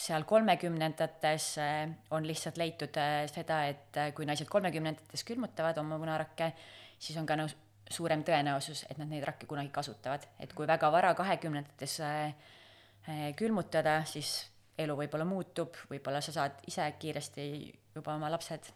seal 0.00 0.24
kolmekümnendates 0.28 1.46
eh, 1.60 1.88
on 2.10 2.26
lihtsalt 2.26 2.58
leitud 2.60 2.96
eh, 3.00 3.24
seda, 3.30 3.62
et 3.70 3.98
eh, 4.00 4.12
kui 4.16 4.26
naised 4.28 4.48
kolmekümnendates 4.50 5.24
külmutavad 5.28 5.78
oma 5.82 5.98
munarakke, 6.00 6.52
siis 6.98 7.18
on 7.20 7.28
ka 7.28 7.36
nagu 7.40 7.52
suurem 7.90 8.22
tõenäosus, 8.26 8.84
et 8.88 9.00
nad 9.00 9.10
neid 9.10 9.24
rakke 9.26 9.48
kunagi 9.50 9.72
kasutavad, 9.74 10.24
et 10.40 10.52
kui 10.54 10.68
väga 10.70 10.92
vara 10.94 11.10
kahekümnendates 11.18 11.96
külmutada, 13.34 13.96
siis 14.06 14.28
elu 14.78 14.94
võib-olla 14.94 15.24
muutub, 15.26 15.74
võib-olla 15.90 16.20
sa 16.22 16.34
saad 16.36 16.60
ise 16.70 16.84
kiiresti 17.02 17.46
juba 17.96 18.14
oma 18.14 18.28
lapsed 18.30 18.68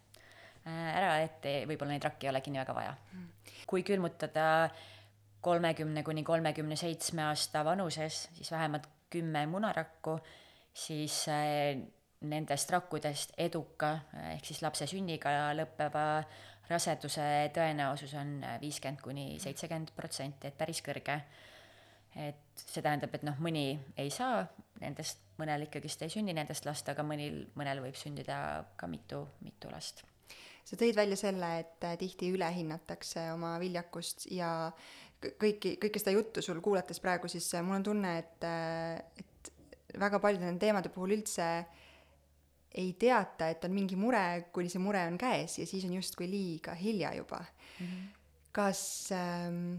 ära, 0.65 1.13
et 1.23 1.47
võib-olla 1.69 1.93
neid 1.93 2.03
rakke 2.09 2.27
ei 2.27 2.33
olegi 2.33 2.51
nii 2.51 2.59
väga 2.59 2.75
vaja. 2.75 2.91
kui 3.69 3.85
külmutada 3.87 4.67
kolmekümne 5.45 6.03
kuni 6.03 6.25
kolmekümne 6.27 6.75
seitsme 6.75 7.23
aasta 7.29 7.63
vanuses, 7.65 8.25
siis 8.35 8.51
vähemalt 8.51 8.89
kümme 9.13 9.45
munarakku, 9.47 10.17
siis 10.75 11.23
äh, 11.31 11.77
nendest 12.25 12.71
rakkudest 12.73 13.35
eduka 13.41 13.91
ehk 14.33 14.45
siis 14.47 14.61
lapse 14.63 14.87
sünniga 14.89 15.31
lõppeva 15.55 16.05
raseduse 16.69 17.25
tõenäosus 17.53 18.15
on 18.17 18.39
viiskümmend 18.61 19.03
kuni 19.03 19.25
seitsekümmend 19.41 19.93
protsenti, 19.97 20.49
et 20.49 20.57
päris 20.57 20.81
kõrge. 20.85 21.19
et 22.15 22.63
see 22.63 22.81
tähendab, 22.81 23.11
et 23.13 23.23
noh, 23.27 23.35
mõni 23.43 23.75
ei 23.99 24.09
saa 24.09 24.45
nendest, 24.79 25.19
mõnel 25.37 25.65
ikkagist 25.65 26.01
ei 26.05 26.13
sünni 26.13 26.33
nendest 26.33 26.65
last, 26.65 26.87
aga 26.89 27.03
mõnil, 27.03 27.41
mõnel 27.59 27.81
võib 27.83 27.97
sündida 27.99 28.37
ka 28.79 28.87
mitu, 28.87 29.25
mitu 29.43 29.71
last 29.71 30.05
sa 30.65 30.77
tõid 30.79 30.95
välja 30.97 31.17
selle, 31.19 31.49
et 31.61 31.87
tihti 31.99 32.31
ülehinnatakse 32.33 33.27
oma 33.35 33.55
viljakust 33.61 34.25
ja 34.33 34.71
kõiki, 35.21 35.75
kõike 35.81 36.01
seda 36.01 36.15
juttu 36.15 36.41
sul 36.41 36.61
kuulates 36.63 37.01
praegu, 37.03 37.29
siis 37.29 37.51
mul 37.61 37.79
on 37.79 37.85
tunne, 37.85 38.15
et, 38.23 38.47
et 39.19 39.34
väga 39.99 40.19
paljude 40.19 40.45
nende 40.45 40.65
teemade 40.65 40.91
puhul 40.93 41.15
üldse 41.17 41.49
ei 42.75 42.93
teata, 42.99 43.49
et 43.49 43.63
on 43.63 43.71
mingi 43.71 43.95
mure, 43.95 44.49
kuni 44.53 44.69
see 44.71 44.83
mure 44.83 45.05
on 45.07 45.17
käes 45.17 45.59
ja 45.61 45.67
siis 45.67 45.85
on 45.87 45.95
justkui 45.95 46.27
liiga 46.29 46.73
hilja 46.75 47.13
juba 47.15 47.39
mm. 47.39 47.85
-hmm. 47.85 48.07
kas 48.51 49.11
ähm,, 49.15 49.77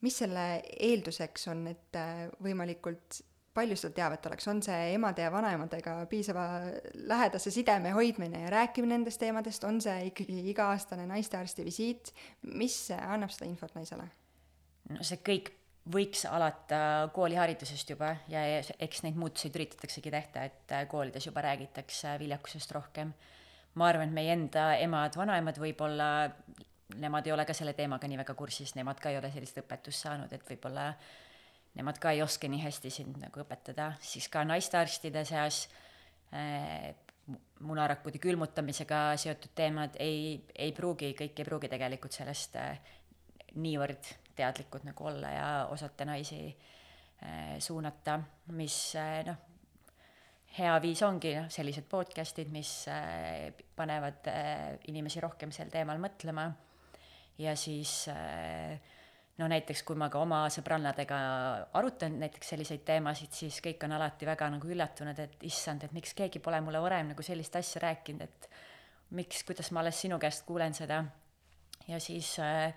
mis 0.00 0.18
selle 0.18 0.62
eelduseks 0.80 1.48
on, 1.48 1.66
et 1.66 1.98
võimalikult 2.42 3.20
palju 3.54 3.76
seda 3.76 3.94
teavet 3.94 4.26
oleks, 4.26 4.48
on 4.48 4.62
see 4.62 4.94
emade 4.94 5.22
ja 5.22 5.30
vanaemadega 5.32 5.94
piisava 6.10 6.46
lähedase 6.94 7.50
sideme 7.50 7.90
hoidmine 7.90 8.44
ja 8.44 8.50
rääkimine 8.50 8.94
nendest 8.94 9.20
teemadest, 9.20 9.64
on 9.64 9.80
see 9.80 10.06
ikkagi 10.10 10.40
iga-aastane 10.52 11.06
naistearsti 11.10 11.64
visiit, 11.66 12.12
mis 12.42 12.90
annab 13.00 13.30
seda 13.34 13.50
infot 13.50 13.74
naisele? 13.74 14.06
no 14.90 15.04
see 15.06 15.20
kõik 15.26 15.52
võiks 15.90 16.26
alata 16.28 17.08
kooliharidusest 17.14 17.94
juba 17.94 18.12
ja 18.28 18.42
eks 18.78 19.04
neid 19.06 19.16
muutuseid 19.16 19.54
üritataksegi 19.56 20.12
tehta, 20.12 20.44
et 20.44 20.74
koolides 20.88 21.26
juba 21.26 21.42
räägitakse 21.46 22.18
viljakusest 22.20 22.72
rohkem. 22.76 23.14
ma 23.74 23.86
arvan, 23.88 24.08
et 24.08 24.14
meie 24.14 24.32
enda 24.34 24.74
emad-vanaemad 24.82 25.58
võib-olla, 25.62 26.30
nemad 27.00 27.26
ei 27.26 27.32
ole 27.32 27.44
ka 27.46 27.54
selle 27.54 27.72
teemaga 27.72 28.08
nii 28.10 28.18
väga 28.18 28.34
kursis, 28.34 28.74
nemad 28.74 29.00
ka 29.00 29.10
ei 29.10 29.18
ole 29.18 29.30
sellist 29.32 29.58
õpetust 29.62 30.06
saanud, 30.06 30.32
et 30.32 30.48
võib-olla 30.48 30.88
äh, 30.88 31.10
nemad 31.78 31.98
ka 32.02 32.14
ei 32.14 32.22
oska 32.22 32.48
nii 32.50 32.62
hästi 32.64 32.90
sind 32.92 33.20
nagu 33.22 33.42
õpetada, 33.42 33.92
siis 34.02 34.26
ka 34.32 34.42
naistearstide 34.48 35.22
seas 35.28 35.62
äh, 36.34 36.90
munarakkude 37.62 38.18
külmutamisega 38.22 39.02
seotud 39.20 39.54
teemad 39.58 39.98
ei, 40.02 40.40
ei 40.56 40.72
pruugi, 40.74 41.12
kõik 41.18 41.38
ei 41.38 41.46
pruugi 41.46 41.70
tegelikult 41.70 42.16
sellest 42.16 42.58
äh, 42.58 42.80
niivõrd 43.60 44.14
teadlikud 44.40 44.88
nagu 44.88 45.06
olla 45.10 45.32
ja 45.34 45.48
osata 45.70 46.06
naisi 46.08 46.42
äh, 46.48 47.56
suunata, 47.58 48.18
mis 48.56 48.76
äh, 48.98 49.20
noh, 49.28 49.40
hea 50.58 50.76
viis 50.82 51.02
ongi 51.06 51.34
noh, 51.36 51.50
sellised 51.52 51.86
podcast'id, 51.90 52.50
mis 52.52 52.72
äh, 52.90 53.50
panevad 53.76 54.30
inimesi 54.90 55.22
rohkem 55.22 55.52
sel 55.54 55.70
teemal 55.72 56.00
mõtlema 56.02 56.48
ja 57.40 57.54
siis 57.56 58.04
no 59.40 59.46
näiteks 59.48 59.82
kui 59.88 59.96
ma 59.96 60.10
ka 60.12 60.20
oma 60.20 60.42
sõbrannadega 60.52 61.18
arutan 61.78 62.18
näiteks 62.20 62.52
selliseid 62.52 62.82
teemasid, 62.84 63.32
siis 63.32 63.60
kõik 63.64 63.86
on 63.86 63.94
alati 63.96 64.28
väga 64.28 64.50
nagu 64.52 64.68
üllatunud, 64.68 65.22
et 65.22 65.46
issand, 65.48 65.86
et 65.86 65.94
miks 65.96 66.12
keegi 66.18 66.42
pole 66.44 66.60
mulle 66.64 66.82
varem 66.84 67.14
nagu 67.14 67.24
sellist 67.24 67.56
asja 67.56 67.80
rääkinud, 67.86 68.26
et 68.26 68.50
miks, 69.16 69.42
kuidas 69.48 69.70
ma 69.72 69.82
alles 69.82 70.00
sinu 70.02 70.18
käest 70.22 70.44
kuulen 70.46 70.76
seda. 70.76 71.04
ja 71.88 72.00
siis 72.00 72.38
äh, 72.38 72.74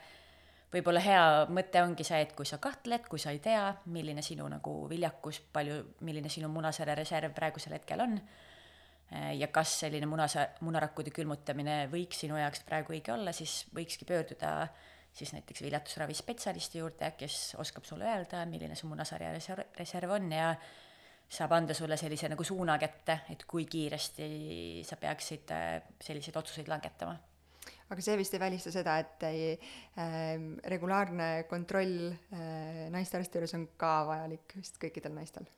võib-olla 0.73 1.01
hea 1.03 1.25
mõte 1.53 1.83
ongi 1.85 2.05
see, 2.07 2.21
et 2.25 2.33
kui 2.37 2.47
sa 2.49 2.59
kahtled, 2.61 3.05
kui 3.09 3.21
sa 3.21 3.33
ei 3.33 3.41
tea, 3.43 3.67
milline 3.93 4.23
sinu 4.25 4.47
nagu 4.51 4.77
viljakus, 4.89 5.41
palju, 5.53 5.81
milline 6.07 6.31
sinu 6.33 6.49
munasarja 6.53 6.97
reserv 6.97 7.35
praegusel 7.37 7.77
hetkel 7.77 8.01
on 8.05 8.17
äh,, 8.17 9.35
ja 9.39 9.51
kas 9.53 9.77
selline 9.83 10.09
munasa-, 10.09 10.49
munarakkude 10.65 11.13
külmutamine 11.13 11.83
võiks 11.93 12.23
sinu 12.25 12.39
jaoks 12.41 12.65
praegu 12.67 12.95
õige 12.95 13.13
olla, 13.13 13.35
siis 13.35 13.63
võikski 13.75 14.09
pöörduda 14.09 14.55
siis 15.13 15.33
näiteks 15.33 15.61
viljatusravispetsialisti 15.61 16.81
juurde, 16.81 17.11
kes 17.17 17.53
oskab 17.61 17.85
sulle 17.85 18.07
öelda, 18.09 18.45
milline 18.49 18.75
su 18.75 18.89
munasarja 18.89 19.29
reserv, 19.35 19.69
reserv 19.77 20.15
on 20.15 20.31
ja 20.33 20.47
saab 21.33 21.53
anda 21.57 21.73
sulle 21.77 21.97
sellise 21.97 22.29
nagu 22.31 22.45
suuna 22.45 22.77
kätte, 22.81 23.19
et 23.33 23.45
kui 23.49 23.65
kiiresti 23.69 24.81
sa 24.85 24.97
peaksid 25.01 25.53
äh, 25.53 25.75
selliseid 26.01 26.37
otsuseid 26.41 26.69
langetama. 26.69 27.15
Aga 27.89 28.05
see 28.05 28.15
vist 28.19 28.33
ei 28.33 28.43
välista 28.43 28.71
seda, 28.73 28.99
et 29.03 29.25
ei, 29.29 29.49
äh, 29.99 30.37
regulaarne 30.75 31.45
kontroll 31.49 32.13
äh, 32.13 32.87
naistearsti 32.93 33.39
juures 33.39 33.57
on 33.59 33.67
ka 33.77 33.97
vajalik 34.09 34.57
vist 34.59 34.79
kõikidel 34.81 35.15
naistel 35.17 35.49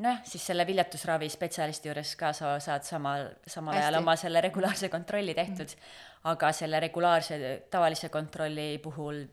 nojah, 0.00 0.22
siis 0.28 0.46
selle 0.46 0.64
viljatusravi 0.68 1.28
spetsialisti 1.32 1.90
juures 1.90 2.14
ka 2.20 2.32
sa 2.36 2.54
saad 2.62 2.86
samal, 2.88 3.26
samal 3.46 3.76
ajal 3.76 4.00
oma 4.00 4.16
selle 4.20 4.40
regulaarse 4.44 4.88
kontrolli 4.92 5.34
tehtud 5.34 5.68
mm, 5.68 5.78
-hmm. 5.78 6.32
aga 6.32 6.52
selle 6.52 6.80
regulaarse 6.80 7.38
tavalise 7.70 8.08
kontrolli 8.08 8.78
puhul 8.78 9.24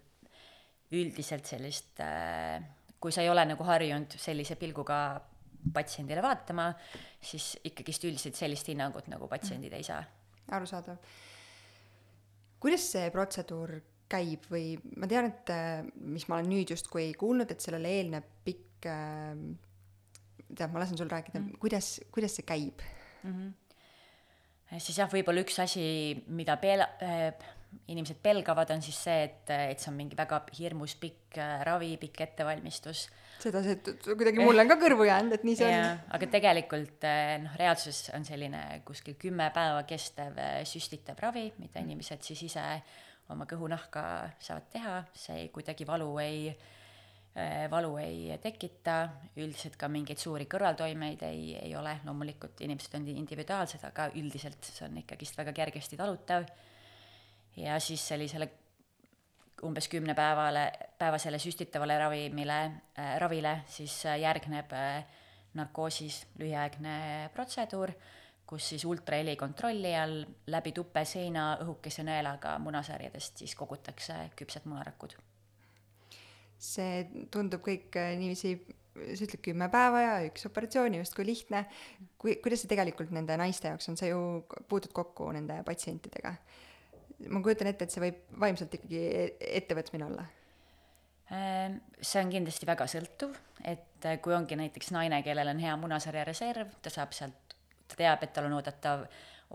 üldiselt 0.92 1.46
sellist 1.46 2.00
äh,, 2.02 2.62
kui 3.00 3.12
sa 3.12 3.22
ei 3.22 3.30
ole 3.30 3.46
nagu 3.46 3.64
harjunud 3.64 4.16
sellise 4.18 4.56
pilguga 4.56 5.22
patsiendile 5.74 6.22
vaatama, 6.24 6.74
siis 7.22 7.58
ikkagist 7.64 8.04
üldiselt 8.04 8.36
sellist 8.36 8.68
hinnangut 8.68 9.08
nagu 9.12 9.28
patsiendid 9.28 9.74
ei 9.74 9.84
saa. 9.84 10.04
arusaadav. 10.52 10.98
Kuidas 12.60 12.86
see 12.94 13.10
protseduur 13.14 13.78
käib 14.10 14.46
või 14.50 14.74
ma 14.98 15.08
tean, 15.10 15.30
et 15.30 15.52
mis 16.02 16.26
ma 16.28 16.40
olen 16.40 16.50
nüüd 16.50 16.74
justkui 16.74 17.12
kuulnud, 17.18 17.52
et 17.52 17.62
sellele 17.62 17.92
eelneb 18.00 18.30
pikk 18.46 18.88
äh, 18.90 19.36
tead, 20.56 20.72
ma 20.74 20.82
lasen 20.82 20.98
sul 20.98 21.12
rääkida 21.12 21.40
mm., 21.40 21.60
kuidas, 21.62 22.00
kuidas 22.14 22.36
see 22.40 22.48
käib 22.48 22.82
mm? 23.24 23.32
-hmm. 23.32 24.80
siis 24.82 24.98
jah, 24.98 25.10
võib-olla 25.12 25.44
üks 25.46 25.60
asi, 25.62 25.86
mida 26.28 26.58
pel- 26.62 26.88
äh,, 27.06 27.34
inimesed 27.90 28.20
pelgavad, 28.22 28.70
on 28.74 28.82
siis 28.86 28.98
see, 29.06 29.24
et, 29.26 29.50
et 29.50 29.82
see 29.82 29.90
on 29.92 29.98
mingi 29.98 30.18
väga 30.18 30.42
hirmus 30.58 30.96
pikk 31.02 31.38
äh, 31.42 31.60
ravi, 31.66 31.92
pikk 32.02 32.24
ettevalmistus. 32.28 33.08
seda, 33.42 33.62
see 33.66 33.78
kuidagi 34.10 34.42
mulle 34.42 34.66
on 34.66 34.72
ka 34.72 34.80
kõrvu 34.82 35.08
jäänud, 35.10 35.38
et 35.38 35.46
nii 35.48 35.58
see 35.58 35.70
ja, 35.72 35.84
on. 35.92 36.02
aga 36.18 36.32
tegelikult 36.38 37.06
äh, 37.10 37.36
noh, 37.44 37.54
reaalsuses 37.60 38.12
on 38.18 38.26
selline 38.28 38.64
kuskil 38.88 39.18
kümme 39.22 39.50
päeva 39.56 39.84
kestev 39.90 40.38
äh, 40.42 40.58
süstitav 40.70 41.22
ravi, 41.22 41.48
mida 41.62 41.82
inimesed 41.86 42.26
siis 42.26 42.44
ise 42.50 42.66
oma 43.30 43.46
kõhunahka 43.50 44.04
saavad 44.42 44.70
teha, 44.74 44.98
see 45.14 45.48
kuidagi 45.54 45.88
valu 45.90 46.12
ei 46.24 46.52
valu 47.70 47.94
ei 48.02 48.34
tekita, 48.42 48.96
üldiselt 49.38 49.78
ka 49.80 49.88
mingeid 49.88 50.20
suuri 50.20 50.48
kõrvaltoimeid 50.50 51.22
ei, 51.28 51.54
ei 51.62 51.76
ole, 51.78 51.94
loomulikult 52.04 52.60
inimesed 52.66 52.98
on 52.98 53.06
individuaalsed, 53.14 53.86
aga 53.86 54.10
üldiselt 54.20 54.66
see 54.66 54.84
on 54.88 54.98
ikkagist 55.00 55.38
väga 55.40 55.54
kergesti 55.62 55.96
talutav. 55.96 56.50
Ja 57.58 57.80
siis 57.80 58.08
sellisele 58.08 58.50
umbes 59.64 59.88
kümne 59.92 60.16
päevale, 60.16 60.72
päevasele 60.98 61.40
süstitavale 61.40 61.98
ravimile 62.00 62.60
äh,, 63.00 63.18
ravile 63.20 63.62
siis 63.68 64.06
äh, 64.06 64.20
järgneb 64.20 64.72
äh, 64.74 65.04
narkoosis 65.54 66.26
lühiaegne 66.40 67.30
protseduur, 67.34 67.92
kus 68.48 68.70
siis 68.70 68.86
ultraheli 68.86 69.36
kontrolli 69.36 69.96
all 69.96 70.24
läbi 70.48 70.72
tupe 70.72 71.04
seina 71.06 71.56
õhukese 71.64 72.06
nõelaga 72.06 72.58
munasarjadest 72.60 73.44
siis 73.44 73.56
kogutakse 73.58 74.30
küpsed 74.38 74.70
munarakud 74.70 75.18
see 76.60 77.08
tundub 77.32 77.64
kõik 77.64 77.96
äh, 77.98 78.14
niiviisi, 78.20 78.54
sa 79.00 79.26
ütled 79.26 79.42
kümme 79.46 79.70
päeva 79.72 80.02
ja 80.04 80.16
üks 80.28 80.46
operatsioon 80.50 81.00
justkui 81.00 81.26
lihtne. 81.30 81.66
kui, 82.20 82.36
kuidas 82.44 82.64
see 82.64 82.72
tegelikult 82.72 83.14
nende 83.16 83.38
naiste 83.40 83.72
jaoks 83.72 83.88
on, 83.92 83.98
sa 84.00 84.10
ju 84.10 84.44
puutud 84.68 84.92
kokku 84.96 85.32
nende 85.36 85.62
patsientidega. 85.66 86.36
Ma 87.28 87.42
kujutan 87.44 87.70
ette, 87.72 87.86
et 87.86 87.94
see 87.94 88.04
võib 88.04 88.20
vaimselt 88.40 88.76
ikkagi 88.78 89.00
e-, 89.00 89.32
ettevõtmine 89.60 90.06
olla 90.08 90.26
ähm, 91.36 91.80
see 92.00 92.22
on 92.24 92.32
kindlasti 92.32 92.70
väga 92.70 92.88
sõltuv, 92.90 93.36
et 93.68 94.08
äh, 94.08 94.20
kui 94.24 94.36
ongi 94.36 94.58
näiteks 94.60 94.94
naine, 94.96 95.22
kellel 95.26 95.52
on 95.52 95.60
hea 95.64 95.76
munasarja 95.80 96.24
reserv, 96.30 96.72
ta 96.84 96.94
saab 96.94 97.16
sealt, 97.18 97.58
ta 97.90 98.00
teab, 98.00 98.24
et 98.24 98.34
tal 98.36 98.48
on 98.48 98.56
oodatav, 98.60 99.06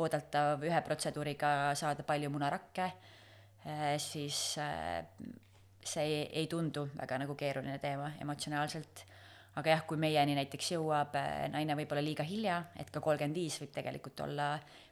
oodatav 0.02 0.66
ühe 0.66 0.84
protseduuriga 0.84 1.72
saada 1.78 2.04
palju 2.06 2.30
munarakke, 2.34 2.90
äh, 3.64 3.88
siis 4.02 4.42
see 5.84 6.04
ei, 6.04 6.22
ei 6.42 6.46
tundu 6.48 6.86
väga 6.94 7.20
nagu 7.24 7.36
keeruline 7.38 7.78
teema 7.80 8.12
emotsionaalselt. 8.20 9.04
aga 9.54 9.70
jah, 9.70 9.82
kui 9.86 9.98
meieni 10.02 10.34
näiteks 10.34 10.72
jõuab 10.72 11.12
naine 11.52 11.76
võib-olla 11.78 12.02
liiga 12.02 12.24
hilja, 12.26 12.56
et 12.74 12.88
ka 12.90 12.98
kolmkümmend 13.00 13.36
viis 13.38 13.60
võib 13.62 13.70
tegelikult 13.76 14.20
olla 14.24 14.48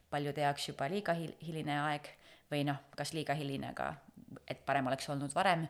paljude 0.09 0.45
jaoks 0.45 0.69
juba 0.69 0.87
liiga 0.87 1.15
hil-, 1.17 1.35
hiline 1.43 1.75
aeg 1.81 2.07
või 2.51 2.63
noh, 2.67 2.83
kas 2.97 3.13
liiga 3.13 3.35
hiline, 3.37 3.71
aga 3.73 3.93
et 4.47 4.63
parem 4.65 4.87
oleks 4.87 5.09
olnud 5.09 5.33
varem, 5.35 5.65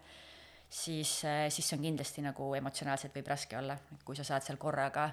siis, 0.70 1.22
äh, 1.26 1.48
siis 1.50 1.70
see 1.70 1.78
on 1.78 1.86
kindlasti 1.86 2.24
nagu 2.26 2.54
emotsionaalselt 2.58 3.16
võib 3.16 3.32
raske 3.34 3.58
olla, 3.58 3.78
et 3.94 4.04
kui 4.06 4.18
sa 4.18 4.26
saad 4.28 4.46
seal 4.46 4.60
korraga 4.62 5.10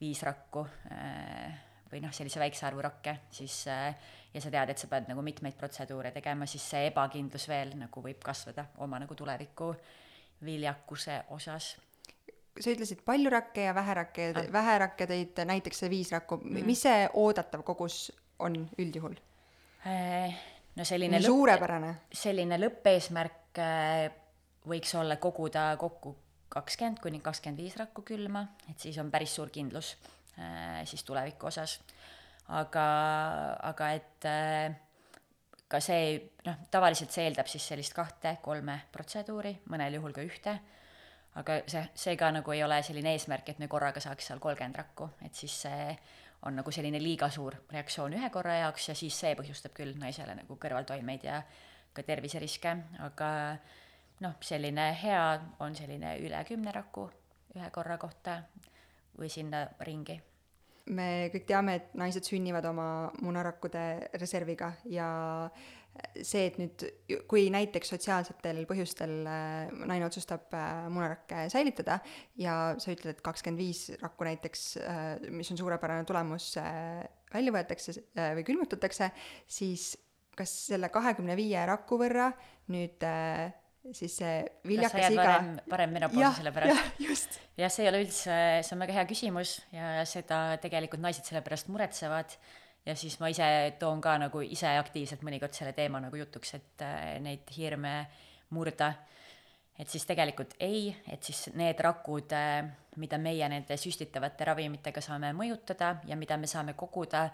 viis 0.00 0.22
rakku 0.26 0.66
äh, 0.92 1.56
või 1.90 2.02
noh, 2.02 2.12
sellise 2.14 2.40
väikse 2.42 2.66
arvu 2.68 2.82
rakke, 2.84 3.18
siis 3.30 3.64
äh, 3.72 3.94
ja 4.34 4.42
sa 4.42 4.52
tead, 4.52 4.72
et 4.72 4.80
sa 4.80 4.88
pead 4.90 5.08
nagu 5.10 5.22
mitmeid 5.24 5.56
protseduure 5.58 6.12
tegema, 6.14 6.48
siis 6.50 6.64
see 6.72 6.90
ebakindlus 6.90 7.48
veel 7.48 7.76
nagu 7.80 8.02
võib 8.04 8.20
kasvada 8.24 8.66
oma 8.84 9.00
nagu 9.02 9.14
tuleviku 9.16 9.72
viljakuse 10.44 11.22
osas. 11.32 11.76
sa 12.60 12.72
ütlesid 12.72 13.02
palju 13.04 13.30
rakke 13.30 13.68
ja 13.68 13.74
vähe 13.76 13.94
rakke 13.94 14.32
ah., 14.34 14.52
vähe 14.52 14.78
rakke 14.78 15.06
tõid 15.08 15.40
näiteks 15.48 15.80
see 15.84 15.90
viis 15.92 16.12
rakku 16.12 16.36
mm, 16.36 16.50
-hmm. 16.50 16.66
mis 16.66 16.82
see 16.82 17.08
oodatav 17.12 17.62
kogus 17.62 18.12
on 18.38 18.68
üldjuhul? 18.78 19.16
No 20.76 20.84
selline 20.84 21.20
lõpp, 21.20 21.32
suurepärane. 21.32 21.94
selline 22.12 22.58
lõppeesmärk 22.60 23.60
äh, 23.64 24.10
võiks 24.68 24.92
olla 24.98 25.16
koguda 25.16 25.70
kokku 25.80 26.16
kakskümmend 26.52 27.00
kuni 27.02 27.18
kakskümmend 27.24 27.60
viis 27.60 27.76
rakku 27.80 28.04
külma, 28.06 28.44
et 28.70 28.78
siis 28.80 28.98
on 29.02 29.10
päris 29.10 29.32
suur 29.34 29.50
kindlus 29.50 29.94
Äh, 30.38 30.86
siis 30.86 31.04
tuleviku 31.04 31.46
osas. 31.46 31.80
aga, 32.48 32.82
aga 33.62 33.86
et 33.90 34.24
äh, 34.28 34.74
ka 35.68 35.80
see, 35.80 36.18
noh, 36.44 36.58
tavaliselt 36.70 37.10
see 37.10 37.24
eeldab 37.26 37.48
siis 37.50 37.64
sellist 37.72 37.94
kahte-kolme 37.96 38.76
protseduuri, 38.92 39.54
mõnel 39.72 39.96
juhul 39.96 40.12
ka 40.14 40.22
ühte, 40.22 40.54
aga 41.40 41.56
see, 41.66 41.82
see 41.96 42.14
ka 42.20 42.28
nagu 42.36 42.52
ei 42.52 42.60
ole 42.62 42.82
selline 42.84 43.16
eesmärk, 43.16 43.48
et 43.48 43.58
me 43.64 43.66
korraga 43.72 44.02
saaks 44.04 44.28
seal 44.28 44.44
kolmkümmend 44.44 44.76
rakku, 44.78 45.08
et 45.24 45.34
siis 45.34 45.56
see 45.64 45.88
on 46.46 46.56
nagu 46.60 46.72
selline 46.72 47.00
liiga 47.02 47.28
suur 47.32 47.56
reaktsioon 47.72 48.14
ühe 48.18 48.30
korra 48.30 48.60
jaoks 48.60 48.90
ja 48.90 48.94
siis 48.98 49.18
see 49.20 49.34
põhjustab 49.38 49.74
küll 49.76 49.96
naisele 49.98 50.34
nagu 50.38 50.58
kõrvaltoimeid 50.62 51.26
ja 51.26 51.40
ka 51.96 52.04
terviseriske, 52.06 52.72
aga 53.02 53.28
noh, 54.24 54.36
selline 54.44 54.90
hea 55.02 55.24
on 55.64 55.76
selline 55.76 56.16
üle 56.24 56.42
kümne 56.48 56.72
raku 56.76 57.08
ühe 57.56 57.70
korra 57.72 57.96
kohta 57.98 58.40
või 59.16 59.30
sinna 59.32 59.64
ringi. 59.88 60.18
Me 60.94 61.08
kõik 61.32 61.46
teame, 61.48 61.78
et 61.80 61.96
naised 61.98 62.26
sünnivad 62.26 62.66
oma 62.68 63.10
munarakkude 63.22 63.86
reserviga 64.20 64.72
ja 64.90 65.08
see, 66.20 66.46
et 66.48 66.56
nüüd, 66.60 66.84
kui 67.30 67.46
näiteks 67.52 67.92
sotsiaalsetel 67.94 68.62
põhjustel 68.68 69.14
äh, 69.28 69.72
naine 69.88 70.06
otsustab 70.08 70.52
äh, 70.56 70.86
munarakke 70.92 71.46
säilitada 71.52 71.98
ja 72.40 72.56
sa 72.82 72.92
ütled, 72.92 73.16
et 73.16 73.22
kakskümmend 73.24 73.60
viis 73.60 73.86
rakku 74.02 74.26
näiteks, 74.28 74.64
äh, 74.82 75.04
mis 75.32 75.50
on 75.52 75.60
suurepärane 75.60 76.06
tulemus, 76.08 76.52
välja 77.32 77.52
võetakse 77.54 77.96
või 78.36 78.44
külmutatakse, 78.46 79.10
siis 79.48 79.94
kas 80.36 80.52
selle 80.68 80.90
kahekümne 80.92 81.36
viie 81.38 81.62
raku 81.68 81.98
võrra 82.00 82.30
nüüd 82.72 83.04
siis 83.94 84.16
see 84.20 84.36
viljakas 84.66 85.10
iga. 85.12 85.22
varem, 85.22 85.48
varem 85.70 85.96
menopausi 85.96 86.40
selle 86.40 86.52
pärast. 86.54 87.00
just. 87.02 87.40
jah, 87.58 87.72
see 87.72 87.84
ei 87.84 87.90
ole 87.90 88.02
üldse, 88.04 88.36
see 88.66 88.76
on 88.76 88.84
väga 88.84 88.96
hea 88.98 89.08
küsimus 89.08 89.56
ja 89.74 89.90
seda 90.08 90.40
tegelikult 90.62 91.02
naised 91.04 91.26
selle 91.28 91.42
pärast 91.46 91.70
muretsevad. 91.72 92.36
ja 92.86 92.94
siis 92.98 93.18
ma 93.20 93.30
ise 93.32 93.48
toon 93.80 94.00
ka 94.02 94.16
nagu 94.22 94.42
ise 94.46 94.70
aktiivselt 94.78 95.22
mõnikord 95.26 95.54
selle 95.56 95.74
teema 95.76 96.00
nagu 96.02 96.16
jutuks, 96.16 96.54
et 96.58 96.86
äh, 96.86 97.18
neid 97.22 97.52
hirme 97.56 97.98
murda. 98.50 98.92
et 99.78 99.92
siis 99.92 100.06
tegelikult 100.08 100.56
ei, 100.60 100.88
et 101.12 101.22
siis 101.22 101.50
need 101.54 101.80
rakud, 101.84 102.32
äh, 102.32 102.64
mida 102.96 103.18
meie 103.20 103.48
nende 103.52 103.76
süstitavate 103.76 104.48
ravimitega 104.48 105.04
saame 105.04 105.34
mõjutada 105.36 105.98
ja 106.08 106.16
mida 106.16 106.38
me 106.40 106.48
saame 106.50 106.74
koguda, 106.74 107.28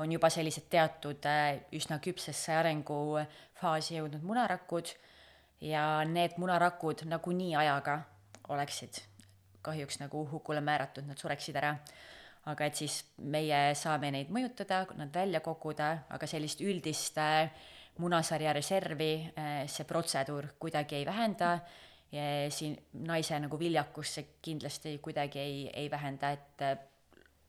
on 0.00 0.12
juba 0.12 0.30
sellised 0.32 0.70
teatud 0.72 1.26
äh, 1.28 1.62
üsna 1.76 2.00
küpsesse 2.02 2.54
arengufaasi 2.56 3.98
jõudnud 4.00 4.24
munarakud 4.24 4.94
ja 5.62 6.02
need 6.08 6.38
munarakud 6.42 7.04
nagunii 7.06 7.54
ajaga 7.56 8.00
oleksid 8.50 8.98
kahjuks 9.62 10.00
nagu 10.02 10.24
hukule 10.30 10.60
määratud, 10.60 11.06
nad 11.06 11.18
sureksid 11.18 11.56
ära. 11.56 11.76
aga 12.42 12.66
et 12.66 12.74
siis 12.74 12.96
meie 13.30 13.58
saame 13.78 14.08
neid 14.10 14.30
mõjutada, 14.34 14.80
nad 14.98 15.14
välja 15.14 15.38
koguda, 15.40 15.92
aga 16.10 16.26
sellist 16.26 16.58
üldist 16.60 17.18
äh, 17.22 17.52
munasarja 18.02 18.50
reservi 18.56 19.12
äh, 19.38 19.52
see 19.70 19.86
protseduur 19.86 20.48
kuidagi 20.58 20.96
ei 20.98 21.06
vähenda 21.06 21.52
ja 22.12 22.24
siin 22.50 22.74
naise 23.06 23.38
nagu 23.38 23.58
viljakust 23.58 24.18
see 24.18 24.26
kindlasti 24.42 24.96
kuidagi 24.98 25.38
ei, 25.38 25.60
ei 25.84 25.90
vähenda, 25.90 26.32
et 26.34 26.66
äh, 26.66 26.74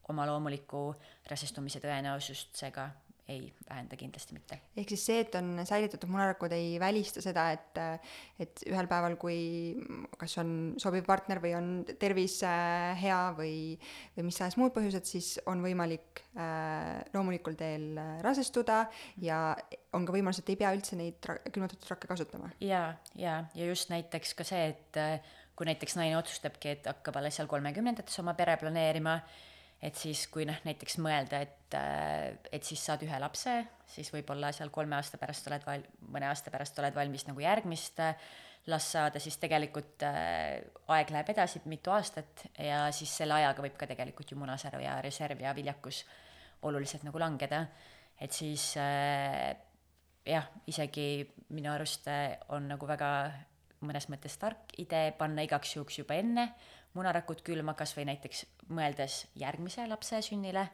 oma 0.10 0.28
loomuliku 0.30 0.92
rasestumise 1.32 1.82
tõenäosust 1.82 2.54
see 2.62 2.70
ka 2.76 2.92
ei 3.32 3.54
vähenda 3.70 3.96
kindlasti 3.96 4.36
mitte. 4.36 4.58
ehk 4.78 4.90
siis 4.92 5.06
see, 5.08 5.22
et 5.24 5.36
on 5.40 5.62
säilitatud 5.68 6.12
munarakud, 6.12 6.52
ei 6.52 6.76
välista 6.82 7.22
seda, 7.24 7.46
et, 7.56 7.80
et 8.44 8.64
ühel 8.68 8.90
päeval, 8.92 9.16
kui 9.22 9.38
kas 10.20 10.36
on 10.42 10.74
sobiv 10.82 11.08
partner 11.08 11.40
või 11.44 11.54
on 11.56 11.70
tervis 12.00 12.42
äh, 12.48 12.92
hea 13.00 13.22
või, 13.38 13.56
või 14.18 14.28
mis 14.28 14.40
tahes 14.42 14.58
muud 14.60 14.76
põhjused, 14.76 15.08
siis 15.08 15.38
on 15.50 15.64
võimalik 15.64 16.24
äh, 16.36 17.00
loomulikul 17.16 17.56
teel 17.60 17.94
äh, 17.96 18.18
rasestuda 18.26 18.84
ja 19.24 19.40
on 19.96 20.08
ka 20.08 20.16
võimalus, 20.16 20.42
et 20.44 20.52
ei 20.52 20.60
pea 20.60 20.74
üldse 20.76 21.00
neid 21.00 21.24
ra-, 21.30 21.40
külmutatud 21.48 21.96
rakke 21.96 22.12
kasutama. 22.12 22.52
ja, 22.60 22.90
ja, 23.16 23.40
ja 23.56 23.72
just 23.72 23.94
näiteks 23.94 24.36
ka 24.36 24.48
see, 24.48 24.68
et 24.74 25.00
äh, 25.00 25.34
kui 25.56 25.70
näiteks 25.70 25.96
naine 26.00 26.18
otsustabki, 26.18 26.76
et 26.76 26.88
hakkab 26.90 27.22
alles 27.22 27.38
seal 27.40 27.48
kolmekümnendates 27.48 28.20
oma 28.24 28.34
pere 28.38 28.58
planeerima, 28.60 29.20
et 29.84 30.00
siis, 30.00 30.28
kui 30.32 30.46
noh, 30.48 30.58
näiteks 30.64 30.96
mõelda, 31.04 31.42
et, 31.44 31.76
äh, 31.76 32.32
et 32.56 32.64
siis 32.64 32.82
saad 32.88 33.04
ühe 33.04 33.20
lapse, 33.20 33.56
siis 33.90 34.10
võib-olla 34.14 34.54
seal 34.56 34.72
kolme 34.74 34.96
aasta 34.96 35.20
pärast 35.20 35.50
oled 35.52 35.66
val-, 35.68 35.86
mõne 36.14 36.30
aasta 36.30 36.54
pärast 36.54 36.80
oled 36.80 36.96
valmis 36.96 37.28
nagu 37.28 37.44
järgmist 37.44 38.00
äh, 38.04 38.16
last 38.72 38.94
saada, 38.96 39.20
siis 39.20 39.36
tegelikult 39.42 40.06
äh, 40.08 40.62
aeg 40.96 41.12
läheb 41.12 41.34
edasi 41.34 41.60
mitu 41.68 41.92
aastat 41.92 42.46
ja 42.56 42.86
siis 42.96 43.12
selle 43.12 43.36
ajaga 43.42 43.66
võib 43.66 43.76
ka 43.80 43.90
tegelikult 43.90 44.32
ju 44.32 44.40
munasäru 44.40 44.80
ja 44.86 44.96
reserv 45.04 45.44
ja 45.44 45.52
viljakus 45.56 46.06
oluliselt 46.64 47.04
nagu 47.04 47.20
langeda. 47.20 47.66
et 48.22 48.32
siis 48.32 48.78
jah, 50.24 50.46
isegi 50.68 51.26
minu 51.52 51.74
arust 51.74 52.08
on 52.56 52.70
nagu 52.72 52.88
väga 52.88 53.10
mõnes 53.84 54.08
mõttes 54.08 54.38
tark 54.40 54.72
idee 54.80 55.12
panna 55.18 55.44
igaks 55.44 55.76
juhuks 55.76 55.98
juba 56.00 56.16
enne 56.16 56.54
munarakud 56.94 57.42
külma, 57.46 57.76
kas 57.78 57.96
või 57.98 58.08
näiteks 58.12 58.46
mõeldes 58.74 59.24
järgmise 59.40 59.88
lapse 59.90 60.22
sünnile 60.26 60.68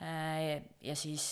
ja 0.00 0.96
siis, 0.98 1.26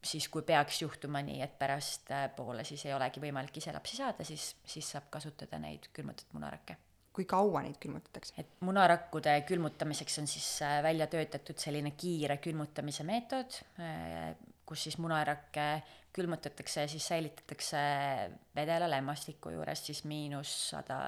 siis 0.00 0.28
kui 0.32 0.42
peaks 0.46 0.82
juhtuma 0.82 1.20
nii, 1.26 1.42
et 1.44 1.58
pärastpoole 1.60 2.64
siis 2.64 2.86
ei 2.88 2.94
olegi 2.96 3.20
võimalik 3.22 3.60
ise 3.60 3.74
lapsi 3.76 3.98
saada, 4.00 4.24
siis, 4.24 4.54
siis 4.64 4.94
saab 4.94 5.10
kasutada 5.12 5.60
neid 5.60 5.90
külmutatud 5.92 6.38
munarakke 6.38 6.78
kui 7.18 7.26
kaua 7.26 7.64
neid 7.66 7.80
külmutatakse? 7.82 8.34
et 8.38 8.60
munarakkude 8.62 9.32
külmutamiseks 9.48 10.20
on 10.22 10.28
siis 10.30 10.48
välja 10.84 11.08
töötatud 11.10 11.58
selline 11.58 11.96
kiire 11.98 12.36
külmutamise 12.38 13.02
meetod, 13.06 13.58
kus 14.68 14.84
siis 14.86 14.98
munarakke 15.02 15.64
külmutatakse 16.14 16.84
ja 16.84 16.90
siis 16.90 17.08
säilitatakse 17.10 17.80
vedela 18.54 18.86
lämmastiku 18.90 19.50
juures 19.56 19.82
siis 19.88 20.04
miinus 20.06 20.52
sada, 20.70 21.00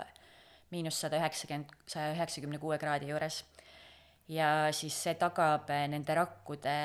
miinus 0.70 1.00
sada 1.02 1.18
üheksakümmend, 1.18 1.72
saja 1.90 2.12
üheksakümne 2.14 2.60
kuue 2.62 2.78
kraadi 2.78 3.10
juures. 3.10 3.44
ja 4.28 4.70
siis 4.72 4.94
see 5.02 5.14
tagab 5.18 5.70
nende 5.90 6.14
rakkude 6.14 6.76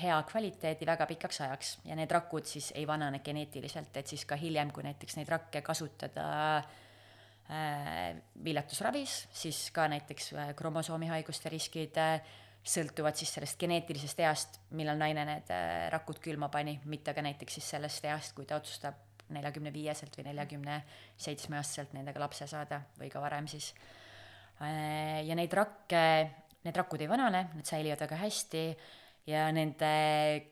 hea 0.00 0.18
kvaliteedi 0.28 0.86
väga 0.88 1.06
pikaks 1.06 1.40
ajaks 1.44 1.72
ja 1.84 1.96
need 1.98 2.10
rakud 2.12 2.46
siis 2.48 2.70
ei 2.76 2.86
vanane 2.88 3.20
geneetiliselt, 3.24 3.96
et 3.96 4.08
siis 4.08 4.24
ka 4.28 4.38
hiljem, 4.40 4.72
kui 4.72 4.84
näiteks 4.86 5.18
neid 5.18 5.28
rakke 5.32 5.62
kasutada 5.64 6.26
äh, 6.58 8.16
viljatusravis, 8.44 9.26
siis 9.42 9.66
ka 9.74 9.88
näiteks 9.92 10.32
äh, 10.32 10.54
kromosoomihaiguste 10.56 11.52
riskid 11.52 12.00
äh, 12.00 12.34
sõltuvad 12.62 13.18
siis 13.18 13.32
sellest 13.34 13.58
geneetilisest 13.60 14.20
east, 14.22 14.60
millal 14.78 15.00
naine 15.00 15.26
need 15.26 15.48
rakud 15.92 16.20
külma 16.22 16.48
pani, 16.48 16.78
mitte 16.86 17.14
ka 17.14 17.24
näiteks 17.24 17.58
siis 17.58 17.72
sellest 17.74 18.06
east, 18.06 18.36
kui 18.36 18.46
ta 18.46 18.60
otsustab 18.62 19.11
neljakümne 19.34 19.72
viieselt 19.74 20.16
või 20.18 20.26
neljakümne 20.30 20.78
seitsme 21.16 21.58
aastaselt 21.60 21.94
nendega 21.96 22.22
lapse 22.22 22.46
saada 22.50 22.82
või 22.98 23.10
ka 23.12 23.22
varem 23.22 23.48
siis. 23.50 23.72
Äh, 24.62 25.22
ja 25.26 25.36
neid 25.38 25.54
rakke, 25.56 26.04
need 26.66 26.78
rakud 26.78 27.02
ei 27.02 27.10
vanane, 27.10 27.46
need 27.56 27.68
säilivad 27.68 28.04
väga 28.06 28.20
hästi 28.22 28.66
ja 29.30 29.46
nende 29.54 29.94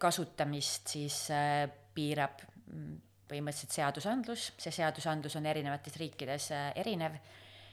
kasutamist 0.00 0.94
siis 0.94 1.22
äh, 1.34 1.66
piirab 1.94 2.42
mm, 2.66 2.96
põhimõtteliselt 3.30 3.76
seadusandlus, 3.76 4.48
see 4.58 4.74
seadusandlus 4.74 5.36
on 5.38 5.46
erinevates 5.46 6.00
riikides 6.00 6.50
erinev. 6.80 7.14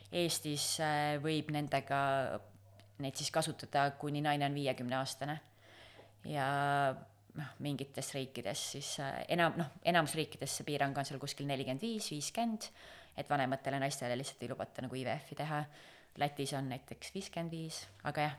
Eestis 0.07 0.77
võib 1.19 1.49
nendega 1.51 1.97
neid 3.03 3.17
siis 3.17 3.29
kasutada, 3.33 3.89
kuni 3.99 4.21
naine 4.23 4.47
on 4.47 4.55
viiekümneaastane. 4.55 5.39
ja 6.25 6.47
noh, 7.37 7.53
mingites 7.63 8.11
riikides 8.15 8.63
siis 8.73 8.91
äh, 9.03 9.21
enam, 9.37 9.55
noh, 9.59 9.71
enamus 9.85 10.15
riikides 10.17 10.59
see 10.59 10.67
piirang 10.67 10.97
on 10.97 11.07
seal 11.07 11.21
kuskil 11.21 11.47
nelikümmend 11.49 11.83
viis, 11.83 12.11
viiskümmend, 12.13 12.69
et 13.17 13.29
vanematele 13.29 13.79
naistele 13.81 14.17
lihtsalt 14.19 14.43
ei 14.43 14.51
lubata 14.51 14.85
nagu 14.85 14.97
IVF-i 14.97 15.39
teha. 15.39 15.63
Lätis 16.17 16.53
on 16.57 16.69
näiteks 16.73 17.13
viiskümmend 17.13 17.53
viis, 17.53 17.83
aga 18.09 18.25
jah, 18.25 18.37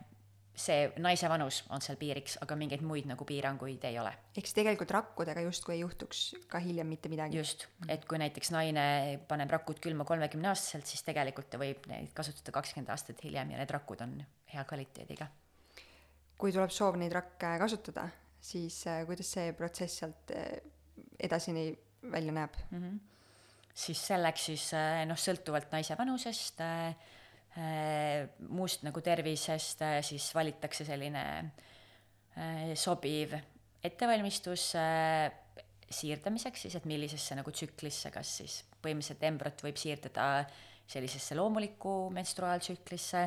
see 0.59 0.87
naise 1.03 1.29
vanus 1.31 1.61
on 1.75 1.83
seal 1.85 1.99
piiriks, 2.01 2.37
aga 2.43 2.57
mingeid 2.59 2.83
muid 2.87 3.07
nagu 3.09 3.27
piiranguid 3.27 3.85
ei 3.89 3.99
ole. 4.01 4.11
ehk 4.35 4.47
siis 4.47 4.57
tegelikult 4.57 4.91
rakkudega 4.95 5.45
justkui 5.47 5.77
ei 5.77 5.83
juhtuks 5.85 6.23
ka 6.51 6.61
hiljem 6.63 6.91
mitte 6.91 7.11
midagi? 7.13 7.39
just, 7.39 7.67
et 7.89 8.05
kui 8.11 8.19
näiteks 8.21 8.51
naine 8.55 8.85
paneb 9.31 9.55
rakud 9.55 9.81
külma 9.85 10.07
kolmekümneaastaselt, 10.09 10.87
siis 10.91 11.05
tegelikult 11.07 11.51
ta 11.53 11.61
võib 11.63 11.87
neid 11.91 12.11
kasutada 12.17 12.55
kakskümmend 12.59 12.91
aastat 12.95 13.23
hiljem 13.25 13.55
ja 13.55 13.61
need 13.61 13.75
rakud 13.75 14.03
on 14.05 14.17
hea 14.53 14.65
kvaliteediga. 14.65 15.29
kui 16.39 16.55
tuleb 16.55 16.75
soov 16.75 16.99
neid 16.99 17.15
rakke 17.15 17.55
kasutada, 17.63 18.09
siis 18.41 18.81
äh, 18.87 19.05
kuidas 19.07 19.31
see 19.35 19.53
protsess 19.57 20.03
sealt 20.03 20.33
äh, 20.35 20.59
edasini 21.21 21.71
välja 22.13 22.33
näeb 22.33 22.57
mm? 22.71 22.83
-hmm. 22.83 22.99
siis 23.75 24.07
selleks 24.07 24.45
siis 24.51 24.73
äh, 24.75 25.05
noh, 25.07 25.19
sõltuvalt 25.19 25.73
naise 25.73 25.99
vanusest 25.99 26.63
muust 28.49 28.85
nagu 28.87 29.01
tervisest, 29.03 29.81
siis 30.07 30.29
valitakse 30.35 30.85
selline 30.85 31.23
sobiv 32.79 33.33
ettevalmistus 33.83 34.77
siirdamiseks 35.91 36.63
siis, 36.63 36.77
et 36.77 36.85
millisesse 36.85 37.35
nagu 37.35 37.51
tsüklisse, 37.51 38.13
kas 38.15 38.37
siis 38.37 38.61
põhimõtteliselt 38.85 39.27
embrüot 39.27 39.65
võib 39.65 39.81
siirdada 39.81 40.45
sellisesse 40.87 41.35
loomulikku 41.35 41.97
menstruaaltsüklisse 42.15 43.25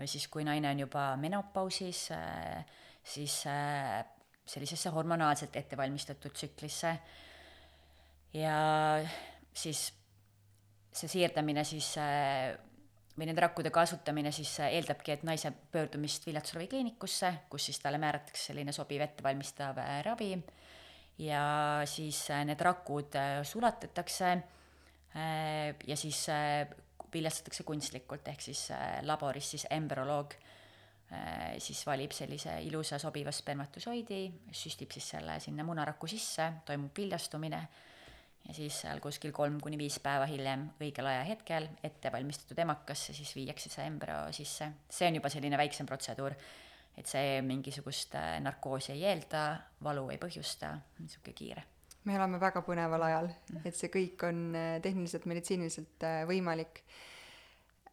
või 0.00 0.10
siis, 0.10 0.26
kui 0.26 0.48
naine 0.48 0.72
on 0.72 0.82
juba 0.82 1.04
menopausis, 1.20 2.08
siis 3.04 3.44
sellisesse 4.48 4.90
hormonaalselt 4.94 5.56
ettevalmistatud 5.56 6.32
tsüklisse. 6.32 6.96
ja 8.34 8.56
siis 9.54 9.92
see 10.92 11.08
siirdamine 11.08 11.64
siis 11.64 11.94
või 13.18 13.26
nende 13.26 13.42
rakkude 13.42 13.72
kasutamine 13.74 14.30
siis 14.34 14.52
äh, 14.62 14.76
eeldabki, 14.78 15.12
et 15.16 15.24
naise 15.26 15.50
pöördumist 15.72 16.26
viljatusravikliinikusse, 16.28 17.32
kus 17.50 17.66
siis 17.68 17.80
talle 17.82 17.98
määratakse 17.98 18.52
selline 18.52 18.72
sobiv 18.74 19.02
ettevalmistav 19.08 19.80
äh, 19.82 19.98
ravi 20.06 20.30
ja 21.24 21.42
siis 21.90 22.22
äh, 22.30 22.44
need 22.46 22.62
rakud 22.62 23.18
sulatatakse 23.42 24.36
ja 25.88 25.96
siis 25.96 26.18
viljastatakse 27.10 27.64
kunstlikult, 27.66 28.26
ehk 28.28 28.42
siis 28.44 28.66
laboris 29.08 29.48
siis 29.54 29.64
embrüoloog 29.72 30.34
siis 31.58 31.78
valib 31.88 32.12
sellise 32.12 32.58
ilusa 32.66 32.98
sobiva 33.00 33.32
spermatosoidi, 33.32 34.18
süstib 34.52 34.92
siis 34.92 35.06
selle 35.14 35.38
sinna 35.40 35.64
munaraku 35.64 36.06
sisse, 36.10 36.50
toimub 36.68 36.92
viljastumine 37.00 37.62
ja 38.48 38.54
siis 38.56 38.80
seal 38.82 39.00
kuskil 39.04 39.32
kolm 39.36 39.58
kuni 39.60 39.78
viis 39.80 39.98
päeva 40.02 40.26
hiljem 40.28 40.64
õigel 40.80 41.08
ajahetkel 41.10 41.68
ettevalmistatud 41.84 42.58
emakasse 42.64 43.14
siis 43.16 43.34
viiakse 43.36 43.70
see 43.72 43.84
embrüo 43.88 44.20
sisse. 44.34 44.70
see 44.88 45.08
on 45.08 45.18
juba 45.18 45.30
selline 45.32 45.58
väiksem 45.60 45.88
protseduur, 45.88 46.36
et 46.96 47.10
see 47.10 47.42
mingisugust 47.46 48.16
äh, 48.18 48.38
narkoosi 48.42 48.94
ei 48.94 49.04
eelda, 49.10 49.42
valu 49.84 50.08
ei 50.14 50.20
põhjusta, 50.22 50.72
niisugune 51.02 51.36
kiire. 51.36 51.66
me 52.04 52.16
elame 52.16 52.40
väga 52.40 52.64
põneval 52.64 53.04
ajal, 53.10 53.30
et 53.64 53.76
see 53.76 53.92
kõik 53.92 54.24
on 54.30 54.42
äh, 54.56 54.72
tehniliselt, 54.84 55.28
meditsiiniliselt 55.28 56.08
äh, 56.08 56.24
võimalik. 56.28 56.82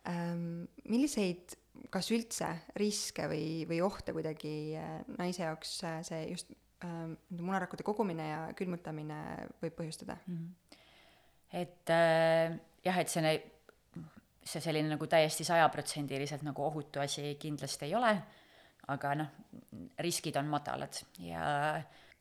Ähm, 0.08 0.68
milliseid, 0.86 1.58
kas 1.94 2.12
üldse 2.16 2.50
riske 2.80 3.28
või, 3.32 3.48
või 3.70 3.82
ohte 3.86 4.14
kuidagi 4.16 4.76
naise 5.18 5.44
jaoks 5.44 5.78
see 6.08 6.22
just 6.30 6.54
äh, 6.86 7.12
munarakkude 7.36 7.86
kogumine 7.88 8.30
ja 8.30 8.40
külmutamine 8.58 9.20
võib 9.62 9.76
põhjustada 9.80 10.18
mm. 10.26 10.38
-hmm. 10.38 10.80
et 11.62 11.94
äh, 11.94 12.56
jah, 12.86 13.02
et 13.02 13.12
see, 13.12 13.36
see 14.44 14.64
selline 14.64 14.96
nagu 14.96 15.08
täiesti 15.08 15.48
sajaprotsendiliselt 15.48 16.46
nagu 16.48 16.66
ohutu 16.66 17.04
asi 17.04 17.36
kindlasti 17.42 17.90
ei 17.90 17.96
ole, 17.96 18.14
aga 18.94 19.16
noh, 19.18 19.32
riskid 20.00 20.36
on 20.38 20.50
madalad 20.52 21.02
ja 21.20 21.46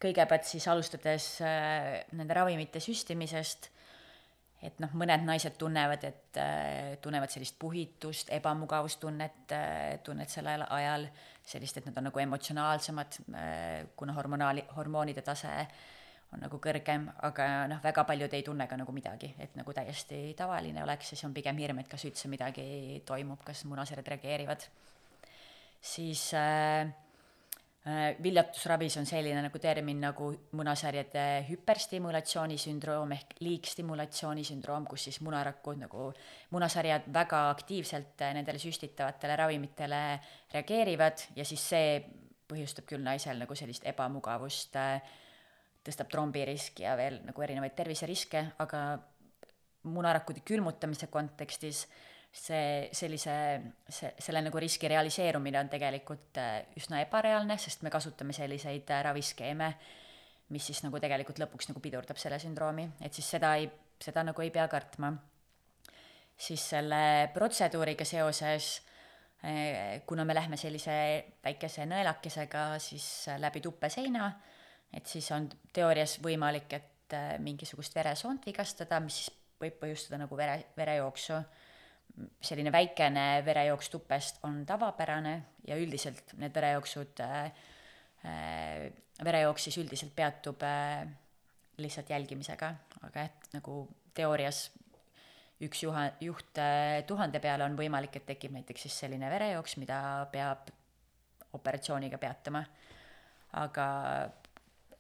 kõigepealt 0.00 0.46
siis 0.48 0.66
alustades 0.68 1.28
äh, 1.44 2.04
nende 2.12 2.36
ravimite 2.36 2.82
süstimisest 2.82 3.70
et 4.64 4.78
noh, 4.82 4.92
mõned 4.98 5.26
naised 5.26 5.56
tunnevad, 5.60 6.04
et 6.08 6.38
äh, 6.40 6.94
tunnevad 7.04 7.32
sellist 7.32 7.58
puhitust, 7.60 8.32
ebamugavustunnet 8.34 9.54
äh,, 9.56 9.96
tunnet 10.04 10.32
sellel 10.32 10.64
ajal, 10.68 11.08
sellist, 11.44 11.78
et 11.78 11.88
nad 11.88 12.00
on 12.00 12.08
nagu 12.10 12.22
emotsionaalsemad 12.24 13.18
äh,, 13.34 13.84
kuna 13.96 14.16
hormonaali, 14.16 14.64
hormoonide 14.76 15.24
tase 15.26 15.52
on 16.34 16.42
nagu 16.42 16.58
kõrgem, 16.58 17.06
aga 17.28 17.48
noh, 17.70 17.82
väga 17.84 18.02
paljud 18.08 18.32
ei 18.34 18.42
tunne 18.42 18.66
ka 18.66 18.78
nagu 18.80 18.92
midagi, 18.96 19.30
et 19.38 19.54
nagu 19.58 19.76
täiesti 19.76 20.32
tavaline 20.38 20.82
oleks 20.82 21.12
ja 21.12 21.18
siis 21.18 21.28
on 21.28 21.36
pigem 21.36 21.60
hirm, 21.62 21.78
et 21.78 21.90
kas 21.90 22.08
üldse 22.08 22.30
midagi 22.32 23.02
toimub, 23.06 23.44
kas 23.46 23.62
munasäred 23.70 24.08
reageerivad. 24.14 24.66
siis 25.80 26.32
Äh, 26.34 27.03
viljatusravis 28.22 28.96
on 28.96 29.06
selline 29.06 29.42
nagu 29.44 29.58
termin 29.60 29.98
nagu 30.00 30.30
munasarjade 30.56 31.44
hüperstimulatsioonisündroom 31.50 33.10
ehk 33.12 33.34
liigstimulatsiooni 33.44 34.44
kus 34.88 35.04
siis 35.04 35.20
munarakud 35.20 35.82
nagu, 35.82 36.06
munasarjad 36.50 37.10
väga 37.12 37.50
aktiivselt 37.50 38.24
äh, 38.24 38.32
nendele 38.34 38.58
süstitavatele 38.58 39.36
ravimitele 39.36 40.00
reageerivad 40.54 41.26
ja 41.36 41.44
siis 41.44 41.68
see 41.74 42.00
põhjustab 42.48 42.88
küll 42.88 43.04
naisel 43.04 43.36
nagu 43.38 43.54
sellist 43.54 43.84
ebamugavust, 43.84 44.80
äh, 44.80 45.02
tõstab 45.84 46.08
trombiriski 46.08 46.86
ja 46.88 46.96
veel 46.96 47.20
nagu 47.26 47.44
erinevaid 47.44 47.76
terviseriske, 47.76 48.46
aga 48.64 48.96
munarakude 49.92 50.40
külmutamise 50.40 51.12
kontekstis 51.12 51.84
äh, 51.84 52.13
see 52.34 52.88
sellise, 52.92 53.34
see, 53.88 54.10
selle 54.18 54.40
nagu 54.42 54.58
riski 54.58 54.88
realiseerumine 54.90 55.60
on 55.60 55.68
tegelikult 55.70 56.40
äh, 56.42 56.64
üsna 56.80 56.98
ebareaalne, 57.04 57.56
sest 57.62 57.84
me 57.86 57.92
kasutame 57.94 58.34
selliseid 58.34 58.90
äh, 58.90 59.02
raviskeeme, 59.06 59.68
mis 60.54 60.66
siis 60.66 60.82
nagu 60.84 60.98
tegelikult 61.00 61.38
lõpuks 61.40 61.70
nagu 61.70 61.82
pidurdab 61.82 62.18
selle 62.20 62.40
sündroomi, 62.42 62.88
et 63.06 63.14
siis 63.14 63.28
seda 63.36 63.54
ei, 63.60 63.68
seda 64.02 64.26
nagu 64.26 64.42
ei 64.42 64.50
pea 64.54 64.66
kartma. 64.68 65.12
siis 66.36 66.64
selle 66.74 67.30
protseduuriga 67.34 68.04
seoses, 68.04 68.82
äh, 69.46 70.02
kuna 70.06 70.24
me 70.24 70.34
lähme 70.34 70.58
sellise 70.58 70.96
väikese 71.44 71.86
nõelakesega 71.86 72.80
siis 72.82 73.28
läbi 73.38 73.62
tuppe-seina, 73.62 74.32
et 74.92 75.06
siis 75.06 75.30
on 75.30 75.46
teoorias 75.72 76.18
võimalik, 76.22 76.72
et 76.72 77.14
mingisugust 77.38 77.94
veresoont 77.94 78.42
vigastada, 78.46 78.98
mis 78.98 79.20
siis 79.20 79.30
võib 79.60 79.78
põhjustada 79.78 80.18
nagu 80.18 80.36
vere, 80.36 80.64
verejooksu 80.76 81.38
selline 82.44 82.70
väikene 82.72 83.42
verejooks 83.46 83.90
tupest 83.90 84.38
on 84.46 84.62
tavapärane 84.66 85.34
ja 85.66 85.78
üldiselt 85.80 86.36
need 86.38 86.54
verejooksud 86.54 87.20
äh,, 87.24 87.50
äh, 88.24 88.92
verejooks 89.24 89.68
siis 89.68 89.78
üldiselt 89.82 90.14
peatub 90.16 90.62
äh, 90.62 91.06
lihtsalt 91.78 92.10
jälgimisega, 92.10 92.70
aga 93.02 93.26
et 93.26 93.54
nagu 93.54 93.84
teoorias 94.14 94.68
üks 95.64 95.82
juha, 95.82 96.06
juht 96.22 96.58
äh, 96.60 97.02
tuhande 97.08 97.40
peale 97.42 97.66
on 97.66 97.76
võimalik, 97.78 98.18
et 98.18 98.26
tekib 98.26 98.54
näiteks 98.54 98.86
siis 98.86 98.96
selline 99.04 99.30
verejooks, 99.30 99.78
mida 99.82 99.98
peab 100.32 100.70
operatsiooniga 101.54 102.18
peatama. 102.18 102.64
aga 103.54 103.86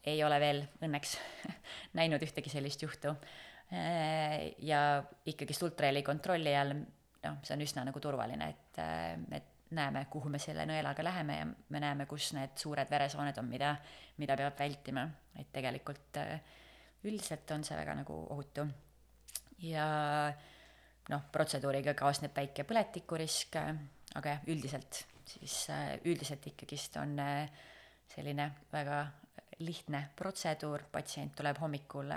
ei 0.06 0.20
ole 0.24 0.38
veel 0.40 0.60
õnneks 0.84 1.16
näinud 1.98 2.22
ühtegi 2.22 2.52
sellist 2.52 2.82
juhtu. 2.82 3.14
Äh, 3.72 4.54
ja 4.62 5.02
ikkagist 5.26 5.62
ultraheli 5.66 6.02
kontrolli 6.06 6.54
all, 6.56 6.76
noh, 7.26 7.40
see 7.44 7.56
on 7.56 7.64
üsna 7.64 7.84
nagu 7.88 8.00
turvaline, 8.02 8.48
et, 8.54 8.80
äh, 8.82 9.12
et 9.38 9.70
näeme, 9.74 10.04
kuhu 10.12 10.30
me 10.30 10.38
selle 10.38 10.66
nõelaga 10.68 11.04
läheme 11.04 11.38
ja 11.38 11.46
me 11.48 11.80
näeme, 11.82 12.06
kus 12.06 12.32
need 12.36 12.56
suured 12.60 12.90
veresooned 12.90 13.38
on, 13.40 13.48
mida, 13.50 13.74
mida 14.22 14.36
peab 14.38 14.58
vältima, 14.58 15.06
et 15.40 15.50
tegelikult 15.52 16.20
üldiselt 17.04 17.50
on 17.56 17.64
see 17.66 17.76
väga 17.76 17.96
nagu 17.98 18.18
ohutu. 18.36 18.66
ja 19.64 19.86
noh, 21.10 21.24
protseduuriga 21.32 21.94
kaasneb 21.98 22.36
väike 22.36 22.64
põletikurisk, 22.68 23.58
aga 24.14 24.36
jah, 24.36 24.46
üldiselt 24.52 25.04
siis 25.28 25.66
üldiselt 26.04 26.46
ikkagist 26.52 26.96
on 27.00 27.16
selline 28.14 28.50
väga 28.72 29.04
lihtne 29.64 30.08
protseduur, 30.16 30.86
patsient 30.92 31.34
tuleb 31.36 31.58
hommikul 31.62 32.12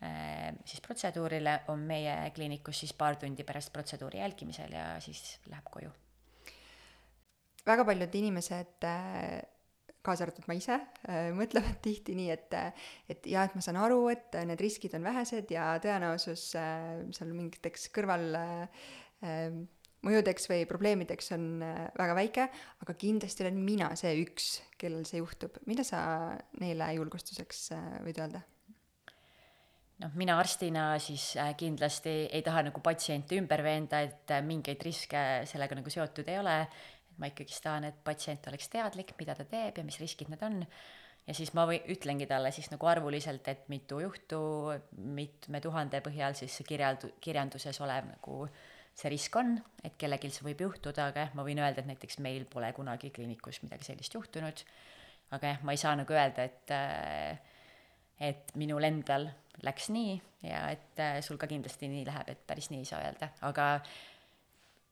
siis 0.00 0.80
protseduurile, 0.84 1.60
on 1.72 1.84
meie 1.88 2.14
kliinikus 2.36 2.82
siis 2.82 2.92
paar 2.96 3.16
tundi 3.16 3.44
pärast 3.46 3.72
protseduuri 3.72 4.18
jälgimisel 4.20 4.72
ja 4.74 4.88
siis 5.00 5.38
läheb 5.48 5.70
koju. 5.70 5.92
väga 7.66 7.84
paljud 7.84 8.14
inimesed 8.20 8.84
kaasa 10.04 10.26
arvatud 10.26 10.44
ma 10.50 10.56
ise, 10.58 10.76
mõtlevad 11.36 11.78
tihti 11.84 12.16
nii, 12.18 12.28
et, 12.34 12.56
et 13.08 13.30
jah, 13.30 13.46
et 13.48 13.56
ma 13.56 13.64
saan 13.64 13.80
aru, 13.80 14.02
et 14.12 14.36
need 14.44 14.60
riskid 14.60 14.96
on 14.98 15.06
vähesed 15.06 15.48
ja 15.54 15.70
tõenäosus 15.82 16.50
seal 16.52 17.32
mingiteks 17.32 17.88
kõrval 17.94 18.26
mõjudeks 20.04 20.50
või 20.50 20.66
probleemideks 20.68 21.32
on 21.38 21.46
väga 21.96 22.16
väike, 22.18 22.48
aga 22.84 22.96
kindlasti 23.00 23.46
olen 23.46 23.62
mina 23.64 23.88
see 23.96 24.18
üks, 24.26 24.58
kellel 24.80 25.06
see 25.08 25.22
juhtub. 25.22 25.56
mida 25.64 25.86
sa 25.86 26.02
neile 26.60 26.92
julgustuseks 26.98 27.70
võid 28.04 28.20
öelda? 28.20 28.44
Noh, 30.04 30.16
mina 30.20 30.38
arstina 30.38 30.92
siis 31.02 31.32
kindlasti 31.58 32.16
ei 32.28 32.44
taha 32.44 32.66
nagu 32.68 32.84
patsiente 32.84 33.38
ümber 33.40 33.64
veenda, 33.64 34.04
et 34.04 34.36
mingeid 34.44 34.82
riske 34.84 35.22
sellega 35.48 35.80
nagu 35.80 35.92
seotud 35.92 36.28
ei 36.28 36.38
ole 36.38 36.58
ma 37.20 37.30
ikkagist 37.30 37.62
tahan, 37.64 37.88
et 37.88 37.96
patsient 38.04 38.46
oleks 38.50 38.68
teadlik, 38.72 39.14
mida 39.18 39.36
ta 39.38 39.46
teeb 39.48 39.78
ja 39.78 39.86
mis 39.86 39.98
riskid 40.02 40.30
need 40.32 40.42
on. 40.46 40.62
ja 41.24 41.34
siis 41.36 41.54
ma 41.56 41.64
või 41.68 41.78
ütlengi 41.94 42.26
talle 42.28 42.50
siis 42.52 42.70
nagu 42.72 42.88
arvuliselt, 42.90 43.46
et 43.48 43.68
mitu 43.72 44.00
juhtu, 44.02 44.38
mitme 45.16 45.60
tuhande 45.64 46.02
põhjal 46.04 46.36
siis 46.36 46.56
see 46.58 46.66
kirjald-, 46.68 47.12
kirjanduses 47.24 47.80
olev 47.80 48.10
nagu 48.10 48.48
see 48.94 49.10
risk 49.10 49.36
on, 49.40 49.56
et 49.82 49.96
kellelgi 49.98 50.30
see 50.30 50.44
võib 50.46 50.66
juhtuda, 50.66 51.08
aga 51.10 51.24
jah, 51.24 51.32
ma 51.34 51.46
võin 51.46 51.62
öelda, 51.62 51.82
et 51.82 51.90
näiteks 51.90 52.20
meil 52.22 52.44
pole 52.50 52.70
kunagi 52.76 53.10
kliinikus 53.14 53.62
midagi 53.64 53.88
sellist 53.88 54.14
juhtunud. 54.14 54.62
aga 55.34 55.54
jah, 55.54 55.64
ma 55.66 55.74
ei 55.74 55.80
saa 55.80 55.96
nagu 55.98 56.14
öelda, 56.14 56.44
et 56.44 56.76
et 58.22 58.54
minul 58.54 58.84
endal 58.86 59.26
läks 59.62 59.90
nii 59.94 60.16
ja 60.42 60.66
et 60.74 61.02
sul 61.24 61.38
ka 61.40 61.46
kindlasti 61.46 61.88
nii 61.88 62.04
läheb, 62.08 62.28
et 62.32 62.46
päris 62.46 62.70
nii 62.72 62.82
ei 62.82 62.88
saa 62.88 63.04
öelda, 63.06 63.30
aga 63.46 63.68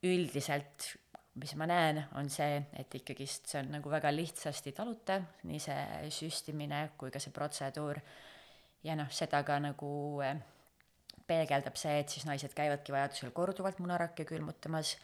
üldiselt 0.03 0.93
mis 1.39 1.55
ma 1.57 1.65
näen, 1.69 2.01
on 2.19 2.29
see, 2.29 2.59
et 2.77 2.93
ikkagist 2.99 3.49
see 3.49 3.61
on 3.63 3.71
nagu 3.73 3.89
väga 3.89 4.11
lihtsasti 4.13 4.73
talutav, 4.77 5.25
nii 5.49 5.61
see 5.61 6.11
süstimine 6.13 6.85
kui 6.99 7.11
ka 7.13 7.21
see 7.21 7.33
protseduur. 7.33 7.99
ja 8.83 8.97
noh, 8.99 9.09
seda 9.15 9.39
ka 9.47 9.57
nagu 9.63 9.89
eh, 10.21 10.37
peegeldab 11.27 11.77
see, 11.79 11.95
et 12.01 12.11
siis 12.11 12.27
naised 12.27 12.53
käivadki 12.53 12.93
vajadusel 12.93 13.31
korduvalt 13.31 13.79
munarakke 13.79 14.25
külmutamas 14.27 14.97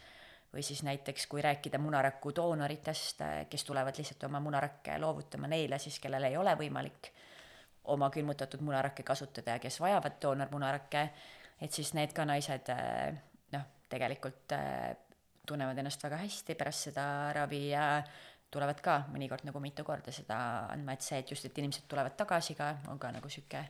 või 0.52 0.62
siis 0.66 0.82
näiteks, 0.84 1.26
kui 1.30 1.42
rääkida 1.42 1.78
munaraku 1.80 2.34
doonoritest, 2.36 3.24
eh, 3.26 3.40
kes 3.50 3.64
tulevad 3.64 3.98
lihtsalt 3.98 4.28
oma 4.28 4.42
munarakke 4.44 4.98
loovutama 5.02 5.50
neile 5.50 5.80
siis, 5.82 5.98
kellel 5.98 6.28
ei 6.30 6.36
ole 6.36 6.54
võimalik 6.60 7.10
oma 7.84 8.10
külmutatud 8.10 8.60
munarakke 8.60 9.02
kasutada 9.02 9.56
ja 9.56 9.58
kes 9.62 9.80
vajavad 9.80 10.18
doonormunarakke, 10.22 11.04
et 11.60 11.72
siis 11.72 11.94
need 11.94 12.12
ka 12.16 12.24
naised 12.24 12.68
eh, 12.74 13.20
noh, 13.52 13.66
tegelikult 13.88 14.54
tunnevad 15.46 15.78
ennast 15.78 16.02
väga 16.04 16.20
hästi 16.20 16.54
pärast 16.54 16.90
seda 16.90 17.04
ravi 17.34 17.68
ja 17.70 18.02
tulevad 18.50 18.80
ka 18.82 19.04
mõnikord 19.10 19.46
nagu 19.46 19.60
mitu 19.62 19.84
korda 19.86 20.12
seda 20.14 20.38
andma, 20.70 20.94
et 20.94 21.06
see, 21.06 21.18
et 21.22 21.30
just, 21.30 21.46
et 21.46 21.58
inimesed 21.58 21.86
tulevad 21.90 22.16
tagasi 22.18 22.54
ka, 22.58 22.74
on 22.90 22.98
ka 22.98 23.12
nagu 23.14 23.30
sihuke 23.30 23.64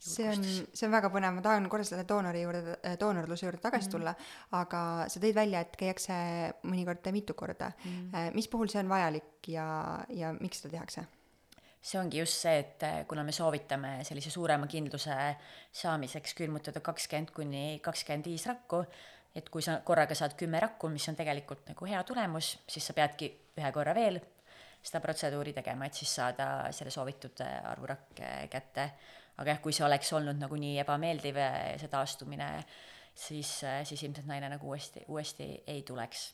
see 0.00 0.26
on, 0.28 0.44
see 0.72 0.86
on 0.88 0.94
väga 0.94 1.10
põnev, 1.12 1.34
ma 1.36 1.44
tahan 1.44 1.68
korra 1.72 1.84
selle 1.84 2.06
doonori 2.08 2.42
juurde, 2.42 2.76
doonorluse 3.00 3.46
juurde 3.46 3.60
tagasi 3.60 3.86
mm 3.86 3.88
-hmm. 3.88 3.92
tulla, 3.98 4.14
aga 4.56 4.82
sa 5.08 5.20
tõid 5.20 5.34
välja, 5.34 5.60
et 5.60 5.76
käiakse 5.76 6.14
mõnikord 6.64 7.12
mitu 7.12 7.34
korda 7.34 7.72
mm. 7.84 7.90
-hmm. 7.90 8.34
mis 8.34 8.48
puhul 8.48 8.68
see 8.68 8.80
on 8.80 8.88
vajalik 8.88 9.48
ja, 9.48 9.98
ja 10.08 10.32
miks 10.40 10.62
seda 10.62 10.72
tehakse? 10.72 11.04
See 11.80 11.98
ongi 12.00 12.20
just 12.20 12.42
see, 12.44 12.58
et 12.60 13.06
kuna 13.08 13.24
me 13.24 13.32
soovitame 13.32 14.00
sellise 14.04 14.30
suurema 14.30 14.66
kindluse 14.68 15.16
saamiseks 15.72 16.34
külmutada 16.36 16.82
kakskümmend 16.84 17.32
kuni 17.32 17.64
kakskümmend 17.84 18.28
viis 18.28 18.44
rakku, 18.50 18.82
et 19.34 19.48
kui 19.48 19.62
sa 19.64 19.78
korraga 19.86 20.16
saad 20.18 20.34
kümme 20.38 20.60
rakku, 20.60 20.90
mis 20.92 21.08
on 21.08 21.16
tegelikult 21.16 21.70
nagu 21.70 21.88
hea 21.88 22.02
tulemus, 22.04 22.58
siis 22.68 22.90
sa 22.90 22.96
peadki 22.96 23.30
ühe 23.56 23.72
korra 23.72 23.94
veel 23.96 24.20
seda 24.80 25.00
protseduuri 25.04 25.52
tegema, 25.56 25.86
et 25.86 25.96
siis 25.96 26.12
saada 26.20 26.46
selle 26.74 26.92
soovitud 26.92 27.42
arvu 27.44 27.90
rakke 27.90 28.30
kätte. 28.52 28.90
aga 29.40 29.54
jah, 29.54 29.60
kui 29.64 29.72
see 29.72 29.84
oleks 29.86 30.12
olnud 30.12 30.36
nagu 30.36 30.56
nii 30.60 30.80
ebameeldiv, 30.82 31.38
see 31.80 31.88
taastumine, 31.88 32.48
siis, 33.16 33.52
siis 33.88 34.02
ilmselt 34.04 34.28
naine 34.28 34.50
nagu 34.52 34.68
uuesti, 34.68 35.04
uuesti 35.08 35.48
ei 35.66 35.82
tuleks. 35.82 36.32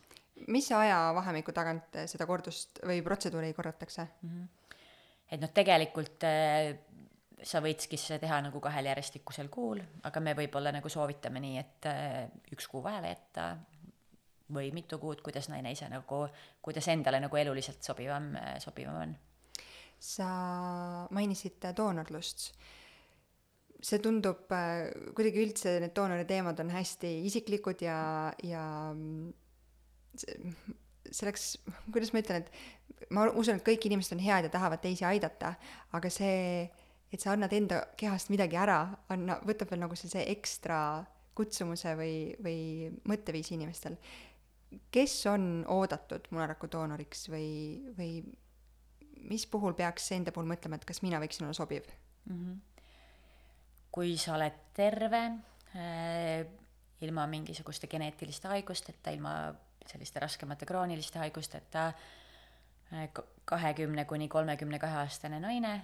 mis 0.52 0.66
ajavahemiku 0.72 1.52
tagant 1.52 1.96
seda 2.06 2.26
kordust 2.26 2.82
või 2.84 3.02
protseduuri 3.02 3.54
korratakse 3.54 4.02
mm? 4.02 4.30
-hmm. 4.30 4.65
Et 5.30 5.40
noh, 5.42 5.50
tegelikult 5.54 6.24
sa 7.44 7.60
võikski 7.64 7.98
seda 8.00 8.20
teha 8.22 8.38
nagu 8.46 8.60
kahel 8.62 8.88
järjestikusel 8.90 9.48
kuul, 9.52 9.80
aga 10.08 10.22
me 10.24 10.34
võib-olla 10.38 10.72
nagu 10.74 10.90
soovitame 10.92 11.42
nii, 11.42 11.58
et 11.60 11.88
äh, 11.90 12.22
üks 12.54 12.68
kuu 12.70 12.82
vahele 12.84 13.12
jätta 13.12 13.50
või 14.56 14.70
mitu 14.74 14.98
kuud, 15.02 15.20
kuidas 15.26 15.50
naine 15.50 15.72
ise 15.74 15.88
nagu, 15.90 16.22
kuidas 16.64 16.88
endale 16.92 17.20
nagu 17.20 17.36
eluliselt 17.36 17.84
sobivam, 17.84 18.32
äh, 18.40 18.56
sobivam 18.62 19.02
on. 19.02 19.14
sa 19.98 20.26
mainisid 21.10 21.64
doonorlust. 21.76 22.50
see 23.82 23.98
tundub 24.00 24.50
äh, 24.52 24.88
kuidagi 25.14 25.42
üldse, 25.44 25.78
need 25.80 25.94
doonori 25.96 26.24
teemad 26.24 26.60
on 26.60 26.70
hästi 26.72 27.12
isiklikud 27.28 27.82
ja, 27.84 28.32
ja 28.42 28.64
selleks, 31.14 31.56
kuidas 31.92 32.12
ma 32.14 32.22
ütlen, 32.22 32.42
et 32.42 33.10
ma 33.10 33.28
usun, 33.30 33.58
et 33.58 33.66
kõik 33.66 33.86
inimesed 33.86 34.16
on 34.16 34.24
head 34.24 34.48
ja 34.48 34.52
tahavad 34.52 34.82
teisi 34.82 35.04
aidata, 35.06 35.54
aga 35.96 36.10
see 36.12 36.66
et 37.12 37.22
sa 37.22 37.34
annad 37.34 37.52
enda 37.54 37.82
kehast 37.98 38.30
midagi 38.32 38.58
ära, 38.58 38.80
anna, 39.12 39.38
võtab 39.46 39.70
veel 39.72 39.82
nagu 39.84 39.96
sellise 39.98 40.24
ekstra 40.32 40.78
kutsumuse 41.36 41.92
või, 41.98 42.16
või 42.42 42.60
mõtteviisi 43.08 43.54
inimestel. 43.56 43.96
kes 44.90 45.14
on 45.30 45.64
oodatud 45.68 46.26
munaraku 46.30 46.68
doonoriks 46.72 47.28
või, 47.30 47.48
või 47.96 48.10
mis 49.30 49.46
puhul 49.46 49.74
peaks 49.74 50.10
enda 50.12 50.32
puhul 50.32 50.48
mõtlema, 50.48 50.76
et 50.76 50.84
kas 50.84 51.02
mina 51.02 51.20
võiksin 51.22 51.46
olla 51.46 51.54
sobiv 51.54 51.86
mm? 52.24 52.36
-hmm. 52.36 52.56
kui 53.90 54.16
sa 54.16 54.34
oled 54.34 54.58
terve 54.74 55.22
äh,, 55.76 56.46
ilma 57.00 57.26
mingisuguste 57.26 57.86
geneetiliste 57.86 58.48
haigusteta, 58.48 59.10
ilma 59.10 59.54
selliste 59.90 60.20
raskemate 60.22 60.66
krooniliste 60.66 61.18
haigusteta, 61.22 61.90
äh, 62.92 63.08
kahekümne 63.44 64.04
kuni 64.04 64.28
kolmekümne 64.28 64.78
kahe 64.82 65.04
aastane 65.04 65.40
naine 65.40 65.76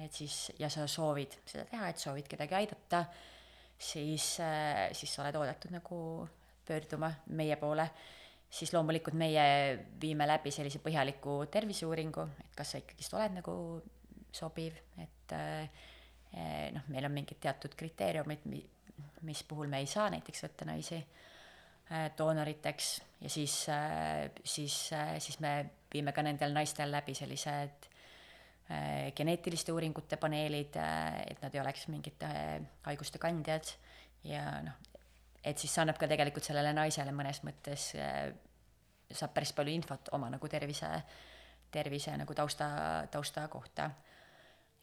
et 0.00 0.12
siis, 0.12 0.52
ja 0.58 0.70
sa 0.72 0.86
soovid 0.88 1.36
seda 1.44 1.64
teha, 1.68 1.90
et 1.90 2.00
soovid 2.00 2.28
kedagi 2.30 2.56
aidata, 2.56 3.04
siis, 3.78 4.34
äh, 4.40 4.88
siis 4.96 5.12
sa 5.12 5.24
oled 5.24 5.38
oodatud 5.40 5.74
nagu 5.74 5.98
pöörduma 6.66 7.10
meie 7.36 7.56
poole, 7.60 7.88
siis 8.52 8.72
loomulikult 8.72 9.16
meie 9.18 9.44
viime 10.00 10.26
läbi 10.28 10.52
sellise 10.54 10.80
põhjaliku 10.84 11.42
terviseuuringu, 11.52 12.26
et 12.44 12.54
kas 12.56 12.74
sa 12.74 12.82
ikkagist 12.82 13.16
oled 13.16 13.36
nagu 13.40 13.54
sobiv, 14.32 14.76
et 15.00 15.34
eh, 15.36 16.68
noh, 16.72 16.86
meil 16.92 17.08
on 17.08 17.12
mingid 17.12 17.40
teatud 17.42 17.74
kriteeriumid, 17.76 18.46
mis 19.26 19.42
puhul 19.48 19.68
me 19.72 19.82
ei 19.82 19.88
saa 19.90 20.08
näiteks 20.12 20.44
võtta 20.46 20.68
naisi 20.68 21.00
doonoriteks 22.18 22.86
ja 23.20 23.30
siis, 23.30 23.54
siis, 24.44 24.76
siis 25.18 25.40
me 25.44 25.50
viime 25.92 26.12
ka 26.16 26.22
nendel 26.24 26.54
naistel 26.56 26.92
läbi 26.92 27.14
sellised 27.14 27.92
Äh, 28.72 29.10
geneetiliste 29.12 29.72
uuringute 29.74 30.16
paneelid, 30.16 30.76
äh, 30.78 31.18
et 31.26 31.40
nad 31.42 31.54
ei 31.54 31.60
oleks 31.60 31.88
mingite 31.90 32.28
äh, 32.28 32.62
haiguste 32.86 33.18
kandjad 33.20 33.66
ja 34.24 34.44
noh, 34.62 34.76
et 35.42 35.58
siis 35.58 35.74
see 35.74 35.82
annab 35.82 35.98
ka 36.00 36.06
tegelikult 36.08 36.46
sellele 36.46 36.70
naisele 36.76 37.12
mõnes 37.12 37.42
mõttes 37.44 37.88
äh, 37.98 38.30
saab 39.10 39.34
päris 39.34 39.52
palju 39.56 39.74
infot 39.74 40.12
oma 40.16 40.30
nagu 40.32 40.48
tervise, 40.48 40.88
tervise 41.74 42.14
nagu 42.16 42.36
tausta, 42.38 42.68
tausta 43.12 43.48
kohta. 43.50 43.90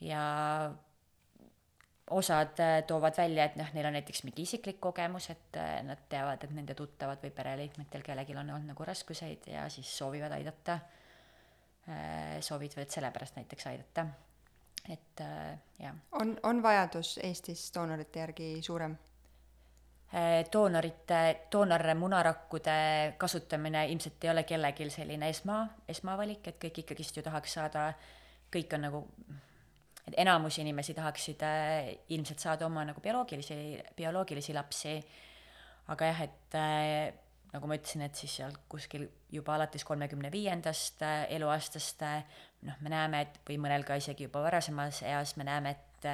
ja 0.04 0.22
osad 2.10 2.60
äh, 2.60 2.84
toovad 2.88 3.17
välja, 3.17 3.45
et 3.45 3.58
noh, 3.60 3.67
neil 3.74 3.88
on 3.89 3.95
näiteks 3.98 4.24
mingi 4.26 4.45
isiklik 4.45 4.80
kogemus, 4.82 5.30
et 5.34 5.58
äh, 5.58 5.80
nad 5.86 6.02
teavad, 6.10 6.43
et 6.43 6.54
nende 6.56 6.76
tuttavad 6.78 7.22
või 7.24 7.32
pereliikmetel 7.36 8.06
kellelgi 8.06 8.36
on 8.36 8.43
olnud 8.43 8.72
nagu 8.72 8.88
raskuseid 8.88 9.50
ja 9.54 9.67
siis 9.69 9.98
soovivad 9.98 10.38
aidata. 10.38 10.80
soovivad 12.39 12.91
sellepärast 12.93 13.36
näiteks 13.36 13.67
aidata, 13.67 14.04
et 14.93 15.22
jah. 15.80 15.95
on, 16.12 16.36
on 16.43 16.60
vajadus 16.63 17.17
Eestis 17.24 17.72
doonorite 17.74 18.19
järgi 18.19 18.50
suurem? 18.62 18.93
Doonorite, 20.54 21.48
doonormunarakkude 21.52 23.15
kasutamine 23.17 23.88
ilmselt 23.89 24.24
ei 24.24 24.30
ole 24.30 24.43
kellelgi 24.43 24.89
selline 24.89 25.30
esma, 25.30 25.63
esmavalik, 25.88 26.48
et 26.48 26.62
kõik 26.62 26.84
ikkagist 26.84 27.17
ju 27.17 27.26
tahaks 27.26 27.58
saada, 27.58 27.88
kõik 28.54 28.74
on 28.78 28.86
nagu, 28.86 29.04
et 30.10 30.19
enamus 30.26 30.60
inimesi 30.62 30.95
tahaksid 30.98 31.43
äh, 31.45 31.89
ilmselt 32.15 32.41
saada 32.41 32.67
oma 32.67 32.84
nagu 32.88 33.02
bioloogilisi, 33.04 33.56
bioloogilisi 33.98 34.56
lapsi, 34.58 34.95
aga 35.93 36.12
jah, 36.12 36.22
et 36.26 36.58
äh, 36.58 37.13
nagu 37.54 37.69
ma 37.69 37.78
ütlesin, 37.80 38.04
et 38.06 38.17
siis 38.17 38.39
seal 38.41 38.56
kuskil 38.69 39.08
juba 39.34 39.56
alates 39.56 39.86
kolmekümne 39.88 40.32
viiendast 40.34 41.04
äh, 41.06 41.26
eluaastast 41.38 42.06
noh, 42.67 42.80
me 42.82 42.93
näeme, 42.93 43.26
et 43.26 43.41
või 43.48 43.60
mõnel 43.62 43.86
ka 43.88 43.98
isegi 44.00 44.28
juba 44.28 44.43
varasemas 44.45 45.04
eas 45.08 45.36
me 45.38 45.48
näeme, 45.48 45.76
et 45.78 46.10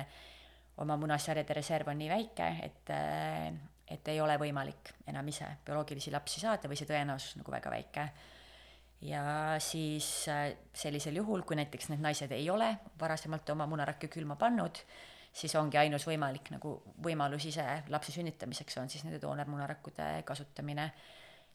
oma 0.83 0.97
munasarjade 0.99 1.55
reserv 1.55 1.91
on 1.91 1.99
nii 2.01 2.11
väike, 2.11 2.51
et 2.65 2.93
et 3.85 4.07
ei 4.09 4.17
ole 4.17 4.33
võimalik 4.41 4.95
enam 5.05 5.27
ise 5.29 5.45
bioloogilisi 5.65 6.09
lapsi 6.09 6.39
saada 6.41 6.65
või 6.65 6.77
see 6.79 6.87
tõenäosus 6.89 7.35
nagu 7.37 7.53
väga 7.53 7.69
väike. 7.69 8.05
Ja 9.05 9.55
siis 9.59 10.07
äh, 10.31 10.55
sellisel 10.73 11.15
juhul, 11.21 11.43
kui 11.45 11.57
näiteks 11.59 11.89
need 11.91 12.03
naised 12.03 12.31
ei 12.35 12.49
ole 12.49 12.71
varasemalt 12.99 13.49
oma 13.53 13.67
munarakke 13.69 14.09
külma 14.11 14.37
pannud, 14.39 14.81
siis 15.35 15.55
ongi 15.59 15.77
ainus 15.77 16.07
võimalik 16.07 16.51
nagu 16.53 16.77
võimalus 17.03 17.47
ise 17.51 17.65
lapse 17.93 18.15
sünnitamiseks 18.15 18.79
on 18.81 18.89
siis 18.89 19.03
nende 19.05 19.21
doonormunarakkude 19.21 20.09
kasutamine. 20.25 20.91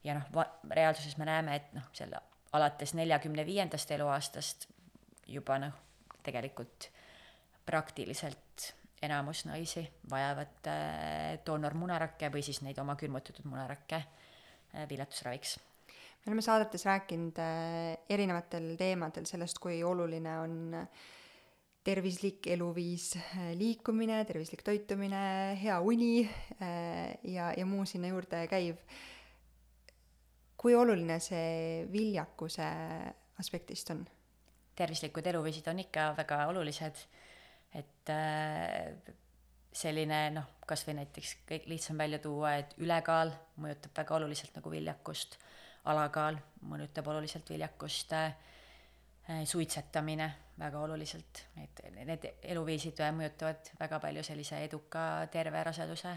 ja 0.05 0.17
noh, 0.17 0.45
reaalsuses 0.71 1.17
me 1.19 1.29
näeme, 1.29 1.57
et 1.57 1.73
noh, 1.77 1.89
selle 1.93 2.21
alates 2.53 2.95
neljakümne 2.95 3.47
viiendast 3.47 3.91
eluaastast 3.91 4.69
juba 5.29 5.59
noh, 5.59 5.75
tegelikult 6.23 6.91
praktiliselt 7.67 8.75
enamus 9.03 9.45
naisi 9.49 9.85
vajavad 10.11 10.69
äh, 10.69 11.39
doonormunarakke 11.47 12.29
või 12.33 12.43
siis 12.45 12.61
neid 12.65 12.79
oma 12.83 12.97
külmutatud 13.01 13.47
munarakke 13.49 14.03
äh, 14.03 14.89
viljatusraviks. 14.89 15.59
Me 16.21 16.31
oleme 16.31 16.45
saadetes 16.45 16.85
rääkinud 16.87 17.39
äh, 17.41 17.97
erinevatel 18.09 18.75
teemadel 18.79 19.27
sellest, 19.29 19.59
kui 19.63 19.83
oluline 19.85 20.37
on 20.41 20.57
tervislik 21.85 22.47
eluviis, 22.53 23.15
liikumine, 23.57 24.21
tervislik 24.29 24.63
toitumine, 24.63 25.23
hea 25.63 25.79
uni 25.81 26.29
ja, 27.25 27.47
ja 27.57 27.65
muu 27.65 27.87
sinna 27.89 28.11
juurde 28.13 28.43
käiv. 28.53 28.77
kui 30.61 30.75
oluline 30.77 31.17
see 31.25 31.87
viljakuse 31.93 32.69
aspektist 33.41 33.91
on? 33.97 34.05
tervislikud 34.77 35.27
eluviisid 35.27 35.73
on 35.73 35.81
ikka 35.81 36.11
väga 36.19 36.43
olulised 36.53 37.01
et 37.75 38.11
äh, 38.11 39.15
selline 39.71 40.19
noh, 40.35 40.49
kas 40.67 40.83
või 40.87 40.99
näiteks 41.01 41.37
kõik 41.49 41.69
lihtsam 41.71 42.01
välja 42.01 42.19
tuua, 42.23 42.57
et 42.63 42.75
ülekaal 42.83 43.33
mõjutab 43.63 43.95
väga 44.03 44.17
oluliselt 44.19 44.57
nagu 44.59 44.73
viljakust, 44.73 45.39
alakaal 45.85 46.39
mõjutab 46.69 47.09
oluliselt 47.09 47.51
viljakust 47.51 48.13
äh,, 48.13 48.35
suitsetamine 49.45 50.31
väga 50.59 50.81
oluliselt, 50.85 51.45
et 51.63 51.81
need 51.95 52.27
eluviisid 52.43 53.01
mõjutavad 53.17 53.73
väga 53.81 54.01
palju 54.03 54.25
sellise 54.27 54.59
eduka 54.65 55.05
terve 55.33 55.63
raseduse 55.65 56.17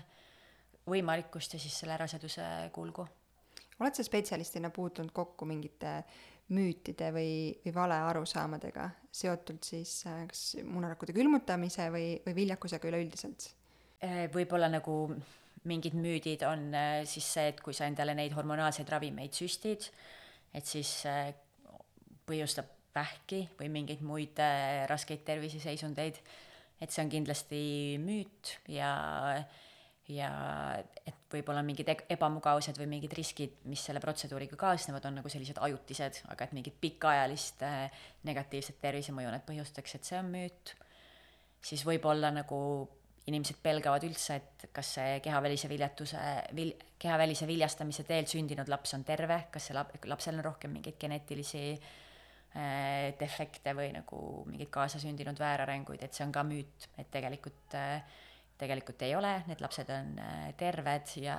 võimalikkust 0.90 1.56
ja 1.56 1.62
siis 1.64 1.78
selle 1.80 1.98
raseduse 1.98 2.46
kulgu. 2.76 3.08
oled 3.80 3.96
sa 3.96 4.04
spetsialistina 4.04 4.70
puutunud 4.70 5.12
kokku 5.12 5.46
mingite 5.46 6.04
müütide 6.54 7.12
või, 7.16 7.54
või 7.64 7.74
valearusaamadega 7.76 8.90
seotult 9.12 9.64
siis 9.64 10.02
äh, 10.08 10.26
kas 10.28 10.58
munarakkude 10.64 11.16
külmutamise 11.16 11.88
või, 11.94 12.18
või 12.26 12.36
viljakusega 12.42 12.90
üleüldiselt? 12.92 13.48
Äh, 14.04 14.26
võib-olla 14.34 14.68
nagu 14.70 14.98
mingid 15.70 15.98
müüdid 15.98 16.46
on 16.48 16.70
äh, 16.76 17.02
siis 17.10 17.28
see, 17.36 17.50
et 17.54 17.60
kui 17.64 17.76
sa 17.76 17.88
endale 17.90 18.16
neid 18.18 18.36
hormonaalseid 18.38 18.90
ravimeid 18.90 19.36
süstid, 19.38 19.90
et 20.54 20.70
siis 20.70 21.02
põhjustab 22.28 22.70
vähki 22.94 23.48
või 23.58 23.72
mingeid 23.74 24.04
muid 24.06 24.38
raskeid 24.90 25.24
terviseseisundeid, 25.26 26.20
et 26.78 26.94
see 26.94 27.02
on 27.02 27.10
kindlasti 27.10 27.62
müüt 28.04 28.58
ja 28.70 28.92
ja 30.12 30.30
et 31.08 31.16
võib-olla 31.32 31.64
mingid 31.64 31.88
ebamugavused 32.12 32.78
või 32.80 32.90
mingid 32.98 33.14
riskid, 33.16 33.56
mis 33.70 33.84
selle 33.86 34.02
protseduuriga 34.04 34.58
kaasnevad, 34.60 35.06
on 35.08 35.22
nagu 35.22 35.32
sellised 35.32 35.60
ajutised, 35.64 36.24
aga 36.34 36.48
et 36.48 36.56
mingit 36.56 36.76
pikaajalist 36.82 37.64
äh, 37.68 38.02
negatiivset 38.28 38.82
tervisemõju 38.84 39.32
need 39.32 39.46
põhjustaks, 39.48 39.96
et 39.96 40.10
see 40.10 40.20
on 40.20 40.32
müüt. 40.34 40.76
siis 41.64 41.86
võib-olla 41.88 42.34
nagu 42.36 42.60
inimesed 43.30 43.60
pelgavad 43.64 44.04
üldse, 44.04 44.36
et 44.36 44.66
kas 44.76 44.96
see 44.98 45.20
kehavälise 45.24 45.70
viljatuse, 45.72 46.22
vil-, 46.58 46.76
kehavälise 47.00 47.48
viljastamise 47.48 48.04
teel 48.08 48.28
sündinud 48.28 48.68
laps 48.72 48.96
on 48.98 49.06
terve, 49.08 49.46
kas 49.54 49.70
see 49.70 49.78
lap-, 49.78 49.94
lapsel 50.12 50.40
on 50.40 50.48
rohkem 50.50 50.74
mingeid 50.76 51.00
geneetilisi 51.00 51.64
äh, 51.72 53.14
defekte 53.20 53.76
või 53.78 53.94
nagu 53.96 54.44
mingeid 54.50 54.74
kaasasündinud 54.74 55.40
väärarenguid, 55.40 56.04
et 56.04 56.14
see 56.14 56.28
on 56.28 56.36
ka 56.36 56.44
müüt, 56.48 56.90
et 57.00 57.12
tegelikult 57.14 57.80
äh, 57.80 58.04
tegelikult 58.64 59.02
ei 59.06 59.16
ole, 59.18 59.34
need 59.48 59.62
lapsed 59.64 59.90
on 59.94 60.18
äh, 60.22 60.50
terved 60.60 61.16
ja 61.22 61.38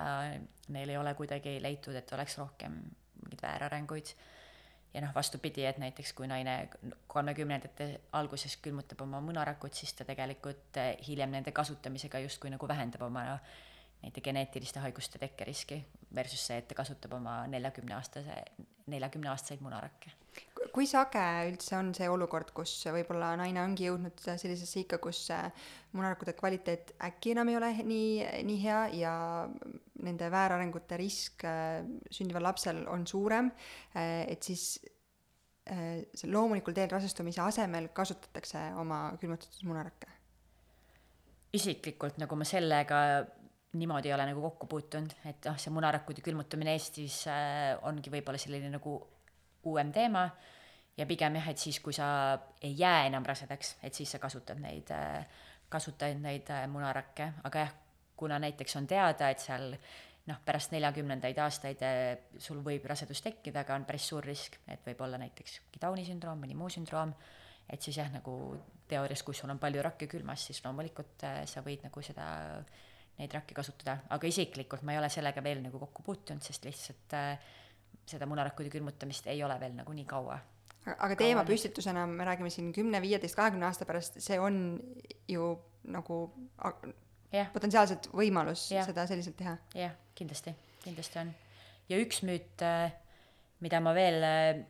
neil 0.73 0.91
ei 0.91 0.97
ole 0.99 1.13
kuidagi 1.17 1.57
leitud, 1.63 1.95
et 1.97 2.11
oleks 2.17 2.37
rohkem 2.41 2.79
mingeid 3.23 3.45
väärarenguid. 3.45 4.15
Ja 4.95 5.03
noh, 5.03 5.11
vastupidi, 5.15 5.65
et 5.67 5.77
näiteks 5.81 6.13
kui 6.15 6.27
naine 6.31 6.69
kolmekümnendate 7.11 7.87
alguses 8.15 8.55
külmutab 8.63 9.01
oma 9.03 9.19
munarakut, 9.21 9.75
siis 9.75 9.93
ta 9.93 10.07
tegelikult 10.07 10.79
äh, 10.79 10.93
hiljem 11.07 11.35
nende 11.35 11.51
kasutamisega 11.51 12.23
justkui 12.23 12.53
nagu 12.53 12.67
vähendab 12.67 13.03
oma 13.09 13.25
nende 14.01 14.21
geneetiliste 14.23 14.79
haiguste 14.79 15.19
tekkeriski 15.19 15.81
versus 16.15 16.47
see, 16.47 16.61
et 16.61 16.69
ta 16.69 16.77
kasutab 16.77 17.17
oma 17.19 17.41
neljakümne 17.51 17.97
aastase, 17.97 18.43
neljakümne 18.91 19.31
aastaseid 19.33 19.63
munarakke 19.65 20.13
kui 20.75 20.87
sage 20.89 21.21
üldse 21.49 21.77
on 21.77 21.93
see 21.95 22.07
olukord, 22.11 22.51
kus 22.55 22.73
võib-olla 22.91 23.33
naine 23.39 23.61
ongi 23.63 23.87
jõudnud 23.87 24.19
sellisesse 24.25 24.81
ikka, 24.83 24.99
kus 25.03 25.27
munarakkude 25.95 26.33
kvaliteet 26.37 26.95
äkki 27.07 27.35
enam 27.35 27.51
ei 27.51 27.59
ole 27.59 27.71
nii, 27.87 28.09
nii 28.47 28.59
hea 28.63 28.81
ja 28.99 29.13
nende 30.03 30.29
väärarengute 30.31 30.97
risk 30.99 31.45
äh, 31.47 31.85
sündival 32.11 32.45
lapsel 32.49 32.83
on 32.91 33.05
suurem, 33.07 33.51
äh, 33.95 34.25
et 34.31 34.43
siis 34.43 34.79
äh, 35.71 36.03
loomulikul 36.27 36.75
teel 36.75 36.91
rasestumise 36.91 37.43
asemel 37.45 37.89
kasutatakse 37.95 38.67
oma 38.81 39.07
külmutatud 39.21 39.65
munarakke? 39.69 40.11
isiklikult 41.55 42.17
nagu 42.19 42.35
ma 42.35 42.43
sellega 42.43 42.97
niimoodi 43.79 44.09
ei 44.09 44.13
ole 44.15 44.25
nagu 44.27 44.41
kokku 44.43 44.67
puutunud, 44.67 45.13
et 45.29 45.45
noh, 45.47 45.55
see 45.59 45.71
munarakkude 45.71 46.23
külmutamine 46.23 46.73
Eestis 46.75 47.21
ongi 47.87 48.11
võib-olla 48.11 48.39
selline 48.39 48.67
nagu 48.73 48.97
uuem 49.65 49.91
teema. 49.95 50.29
Ja 50.95 51.05
pigem 51.05 51.35
jah, 51.35 51.49
et 51.51 51.59
siis, 51.59 51.81
kui 51.83 51.93
sa 51.93 52.07
ei 52.63 52.71
jää 52.79 53.07
enam 53.09 53.25
rasedaks, 53.27 53.75
et 53.83 53.93
siis 53.93 54.11
sa 54.15 54.19
kasutad 54.19 54.61
neid, 54.63 54.91
kasutad 55.69 56.15
neid 56.21 56.49
äh, 56.55 56.67
munarakke, 56.71 57.33
aga 57.43 57.65
jah, 57.65 57.73
kuna 58.15 58.39
näiteks 58.39 58.77
on 58.79 58.87
teada, 58.87 59.29
et 59.29 59.43
seal 59.43 59.73
noh, 60.29 60.39
pärast 60.45 60.71
neljakümnendaid 60.73 61.39
aastaid 61.43 61.83
äh, 61.85 62.05
sul 62.41 62.61
võib 62.65 62.85
rasedus 62.89 63.21
tekkida, 63.25 63.65
aga 63.65 63.75
on 63.75 63.87
päris 63.89 64.07
suur 64.11 64.25
risk, 64.25 64.57
et 64.71 64.85
võib 64.87 65.03
olla 65.05 65.19
näiteks 65.21 65.59
Downi 65.81 66.05
sündroom, 66.07 66.39
mõni 66.45 66.57
muu 66.57 66.71
sündroom, 66.71 67.11
et 67.69 67.81
siis 67.81 67.99
jah, 67.99 68.09
nagu 68.13 68.55
teoorias, 68.87 69.23
kui 69.25 69.35
sul 69.37 69.51
on 69.51 69.59
palju 69.61 69.83
rakke 69.85 70.07
külmas, 70.09 70.47
siis 70.47 70.63
loomulikult 70.65 71.27
äh, 71.27 71.43
sa 71.49 71.63
võid 71.65 71.85
nagu 71.85 72.05
seda, 72.05 72.29
neid 73.19 73.35
rakke 73.35 73.55
kasutada, 73.55 73.99
aga 74.11 74.27
isiklikult 74.27 74.83
ma 74.83 74.95
ei 74.95 74.99
ole 74.99 75.11
sellega 75.11 75.43
veel 75.43 75.61
nagu 75.63 75.79
kokku 75.81 76.03
puutunud, 76.05 76.43
sest 76.43 76.65
lihtsalt 76.67 77.15
äh, 77.15 77.53
seda 78.09 78.27
munarakkude 78.29 78.69
külmutamist 78.73 79.27
ei 79.31 79.41
ole 79.43 79.57
veel 79.61 79.73
nagu 79.77 79.93
nii 79.93 80.05
kaua. 80.09 80.37
aga 80.95 81.15
teemapüstitusena 81.17 82.05
me 82.07 82.25
räägime 82.25 82.49
siin 82.53 82.73
kümne, 82.73 83.01
viieteist, 83.01 83.35
kahekümne 83.35 83.65
aasta 83.65 83.85
pärast, 83.89 84.19
see 84.21 84.37
on 84.39 84.77
ju 85.27 85.55
nagu 85.89 86.19
yeah. 87.33 87.49
potentsiaalselt 87.53 88.11
võimalus 88.13 88.69
yeah. 88.71 88.85
seda 88.85 89.07
selliselt 89.09 89.37
teha. 89.39 89.57
jah 89.73 89.89
yeah,, 89.89 89.97
kindlasti, 90.15 90.53
kindlasti 90.83 91.21
on. 91.23 91.33
ja 91.89 91.99
üks 92.01 92.21
müüt, 92.27 92.61
äh, 92.65 92.93
mida 93.65 93.81
ma 93.81 93.95
veel 93.97 94.21
äh, 94.25 94.63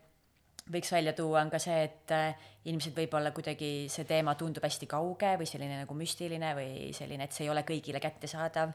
võiks 0.72 0.92
välja 0.96 1.14
tuua, 1.18 1.44
on 1.44 1.52
ka 1.54 1.60
see, 1.62 1.78
et 1.86 2.14
äh, 2.16 2.52
inimesed 2.66 2.96
võib-olla 2.98 3.32
kuidagi 3.36 3.90
see 3.92 4.08
teema 4.10 4.34
tundub 4.40 4.66
hästi 4.66 4.88
kauge 4.90 5.36
või 5.42 5.50
selline 5.50 5.84
nagu 5.84 5.98
müstiline 5.98 6.54
või 6.58 6.94
selline, 6.98 7.28
et 7.28 7.36
see 7.36 7.46
ei 7.46 7.54
ole 7.54 7.66
kõigile 7.68 8.02
kättesaadav 8.04 8.74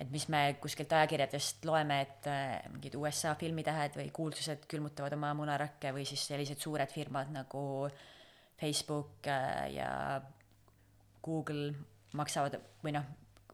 et 0.00 0.08
mis 0.08 0.24
me 0.32 0.40
kuskilt 0.62 0.92
ajakirjadest 0.96 1.66
loeme, 1.68 2.00
et 2.06 2.28
äh, 2.30 2.56
mingid 2.72 2.96
USA 2.96 3.34
filmitähed 3.38 3.98
või 3.98 4.08
kuulsused 4.16 4.64
külmutavad 4.70 5.12
oma 5.16 5.32
munarakke 5.36 5.92
või 5.96 6.06
siis 6.08 6.24
sellised 6.30 6.60
suured 6.62 6.92
firmad 6.92 7.32
nagu 7.34 7.62
Facebook 8.60 9.28
äh, 9.28 9.66
ja 9.76 9.90
Google 11.24 11.74
maksavad 12.16 12.56
või 12.84 12.94
noh, 12.96 13.10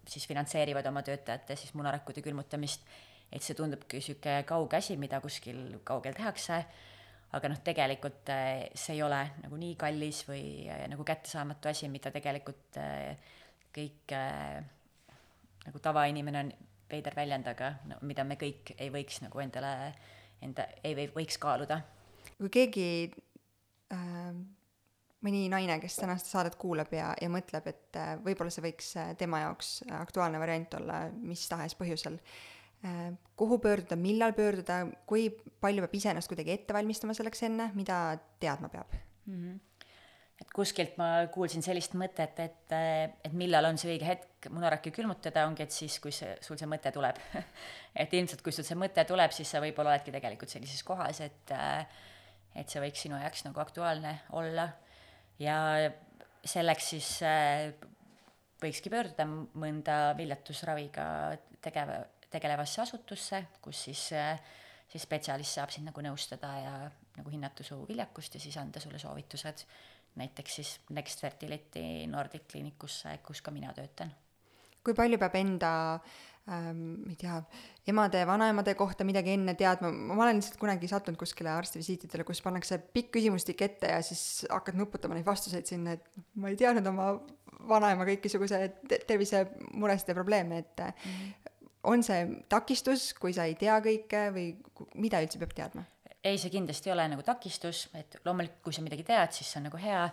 siis 0.06 0.26
finantseerivad 0.30 0.86
oma 0.86 1.02
töötajate 1.06 1.56
siis 1.58 1.74
munarakkude 1.74 2.22
külmutamist, 2.22 2.86
et 3.26 3.42
see 3.42 3.58
tundubki 3.58 3.98
niisugune 3.98 4.44
kauge 4.46 4.78
asi, 4.78 4.94
mida 5.00 5.18
kuskil 5.24 5.80
kaugel 5.84 6.14
tehakse, 6.14 6.60
aga 7.34 7.50
noh, 7.50 7.58
tegelikult 7.66 8.30
äh, 8.30 8.68
see 8.70 8.94
ei 9.00 9.02
ole 9.02 9.18
nagu 9.42 9.58
nii 9.58 9.74
kallis 9.82 10.22
või 10.30 10.46
nagu 10.94 11.02
kättesaamatu 11.06 11.74
asi, 11.74 11.90
mida 11.90 12.14
tegelikult 12.14 12.78
kõik 13.74 14.14
nagu 15.66 15.82
tavainimene 15.82 16.42
on 16.44 16.52
veider 16.90 17.16
väljend, 17.16 17.48
aga 17.50 17.72
no 17.90 17.98
mida 18.06 18.24
me 18.26 18.38
kõik 18.40 18.74
ei 18.78 18.90
võiks 18.94 19.20
nagu 19.24 19.42
endale, 19.42 19.92
enda, 20.44 20.68
ei 20.86 20.94
või, 20.98 21.08
võiks 21.16 21.38
kaaluda. 21.42 21.80
kui 22.38 22.50
keegi 22.52 22.88
äh, 23.94 24.34
mõni 25.26 25.46
naine, 25.50 25.78
kes 25.82 25.98
tänast 25.98 26.30
saadet 26.30 26.58
kuulab 26.60 26.92
ja, 26.94 27.12
ja 27.20 27.30
mõtleb, 27.32 27.70
et 27.72 27.98
äh, 27.98 28.14
võib-olla 28.22 28.52
see 28.54 28.66
võiks 28.68 28.92
äh, 29.00 29.14
tema 29.18 29.42
jaoks 29.46 29.80
aktuaalne 29.98 30.40
variant 30.42 30.78
olla 30.78 31.06
mis 31.16 31.46
tahes 31.50 31.74
põhjusel 31.78 32.18
äh,, 32.20 33.10
kuhu 33.36 33.58
pöörduda, 33.62 33.98
millal 33.98 34.36
pöörduda, 34.36 34.84
kui 35.10 35.28
palju 35.60 35.84
peab 35.84 35.98
ise 35.98 36.12
ennast 36.12 36.30
kuidagi 36.30 36.54
ette 36.54 36.76
valmistama 36.76 37.16
selleks 37.16 37.46
enne, 37.48 37.72
mida 37.74 38.18
teadma 38.42 38.70
peab 38.72 38.94
mm? 38.94 39.40
-hmm 39.40 39.64
et 40.40 40.50
kuskilt 40.52 40.98
ma 41.00 41.08
kuulsin 41.32 41.64
sellist 41.64 41.94
mõtet, 41.96 42.40
et, 42.44 42.74
et 43.24 43.36
millal 43.36 43.70
on 43.70 43.78
see 43.80 43.94
õige 43.94 44.08
hetk 44.08 44.50
munarakki 44.52 44.92
külmutada, 44.94 45.46
ongi, 45.48 45.64
et 45.64 45.72
siis, 45.72 45.96
kui 46.02 46.12
see, 46.12 46.34
sul 46.44 46.58
see 46.60 46.68
mõte 46.68 46.92
tuleb 46.92 47.20
et 48.02 48.12
ilmselt, 48.18 48.44
kui 48.44 48.52
sul 48.52 48.66
see 48.66 48.78
mõte 48.78 49.04
tuleb, 49.08 49.32
siis 49.32 49.50
sa 49.50 49.62
võib-olla 49.64 49.94
oledki 49.94 50.14
tegelikult 50.14 50.52
sellises 50.52 50.84
kohas, 50.86 51.22
et 51.24 51.56
et 52.56 52.72
see 52.72 52.80
võiks 52.80 53.02
sinu 53.04 53.18
jaoks 53.20 53.44
nagu 53.44 53.60
aktuaalne 53.60 54.12
olla. 54.36 54.70
ja 55.40 55.56
selleks 56.46 56.92
siis 56.94 57.10
võikski 58.62 58.92
pöörduda 58.92 59.26
mõnda 59.28 59.96
viljatusraviga 60.16 61.06
tegeva, 61.64 61.98
tegelevasse 62.32 62.80
asutusse, 62.84 63.42
kus 63.60 63.82
siis, 63.88 64.04
siis 64.88 65.04
spetsialist 65.04 65.58
saab 65.58 65.74
sind 65.74 65.90
nagu 65.90 66.04
nõustada 66.04 66.52
ja 66.62 66.72
nagu 67.18 67.32
hinnata 67.32 67.64
su 67.66 67.82
viljakust 67.88 68.38
ja 68.38 68.40
siis 68.40 68.56
anda 68.60 68.80
sulle 68.80 69.00
soovitused 69.02 69.66
näiteks 70.16 70.60
siis 70.60 70.76
Next 70.96 71.20
Fertility 71.20 72.06
Nordic 72.10 72.46
kliinikusse, 72.50 73.18
kus 73.26 73.42
ka 73.42 73.54
mina 73.54 73.72
töötan. 73.76 74.14
kui 74.86 74.94
palju 74.94 75.18
peab 75.18 75.34
enda 75.34 75.70
ähm, 76.46 76.82
ma 77.02 77.10
ei 77.10 77.16
tea, 77.18 77.40
emade 77.90 78.20
ja 78.20 78.26
vanaemade 78.28 78.74
kohta 78.78 79.04
midagi 79.04 79.32
enne 79.34 79.56
teadma, 79.58 79.90
ma 79.90 80.20
olen 80.22 80.38
lihtsalt 80.38 80.60
kunagi 80.60 80.88
sattunud 80.90 81.18
kuskile 81.18 81.50
arstivisiitidele, 81.50 82.26
kus 82.28 82.42
pannakse 82.44 82.78
pikk 82.94 83.16
küsimustik 83.18 83.64
ette 83.66 83.90
ja 83.90 83.98
siis 84.06 84.46
hakkad 84.50 84.78
nuputama 84.78 85.18
neid 85.18 85.26
vastuseid 85.26 85.66
sinna, 85.66 85.96
et 85.96 86.22
ma 86.38 86.52
ei 86.52 86.60
teadnud 86.60 86.86
oma 86.92 87.10
vanaema 87.66 88.06
kõikisuguse 88.06 88.60
tervisemuresid 89.08 90.12
ja 90.12 90.14
probleeme, 90.14 90.62
et 90.62 90.86
mm 90.86 91.10
-hmm. 91.10 91.52
on 91.82 92.02
see 92.06 92.22
takistus, 92.48 93.12
kui 93.14 93.32
sa 93.32 93.44
ei 93.44 93.58
tea 93.58 93.80
kõike 93.80 94.30
või 94.34 94.48
mida 94.94 95.22
üldse 95.22 95.42
peab 95.42 95.54
teadma? 95.54 95.84
Ei, 96.26 96.38
see 96.42 96.52
kindlasti 96.52 96.90
ei 96.90 96.96
ole 96.96 97.06
nagu 97.12 97.24
takistus, 97.26 97.86
et 97.98 98.18
loomulikult, 98.24 98.62
kui 98.66 98.76
sa 98.76 98.84
midagi 98.84 99.06
tead, 99.06 99.34
siis 99.36 99.50
see 99.52 99.60
on 99.60 99.68
nagu 99.70 99.80
hea, 99.80 100.04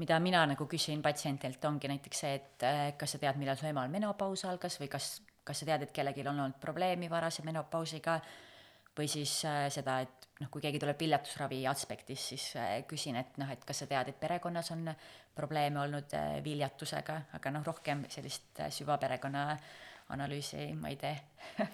mida 0.00 0.18
mina 0.22 0.44
nagu 0.48 0.66
küsin 0.70 1.02
patsientilt, 1.04 1.64
ongi 1.68 1.90
näiteks 1.90 2.22
see, 2.24 2.36
et 2.40 2.66
äh, 2.66 2.84
kas 3.00 3.16
sa 3.16 3.22
tead, 3.22 3.40
millal 3.40 3.58
su 3.60 3.68
emal 3.68 3.90
menopaus 3.92 4.46
algas 4.48 4.80
või 4.80 4.88
kas, 4.92 5.18
kas 5.44 5.62
sa 5.62 5.68
tead, 5.68 5.84
et 5.84 5.92
kellelgi 5.96 6.24
on 6.24 6.34
olnud 6.34 6.60
probleemi 6.62 7.10
varase 7.12 7.44
menopausiga, 7.44 8.20
või 8.98 9.08
siis 9.08 9.32
äh, 9.48 9.66
seda, 9.72 10.00
et 10.04 10.28
noh, 10.40 10.50
kui 10.52 10.62
keegi 10.62 10.80
tuleb 10.82 10.98
viljatusravi 11.00 11.60
aspektis, 11.70 12.26
siis 12.32 12.46
äh, 12.58 12.72
küsin, 12.88 13.18
et 13.20 13.38
noh, 13.40 13.50
et 13.52 13.62
kas 13.66 13.82
sa 13.82 13.88
tead, 13.90 14.10
et 14.12 14.18
perekonnas 14.20 14.72
on 14.74 14.90
probleeme 15.36 15.80
olnud 15.84 16.16
äh, 16.18 16.40
viljatusega, 16.44 17.20
aga 17.38 17.54
noh, 17.54 17.64
rohkem 17.66 18.04
sellist 18.12 18.60
süvaperekonna 18.80 19.46
analüüsi 20.10 20.72
ma 20.74 20.92
ei 20.92 21.00
tee. 21.00 21.16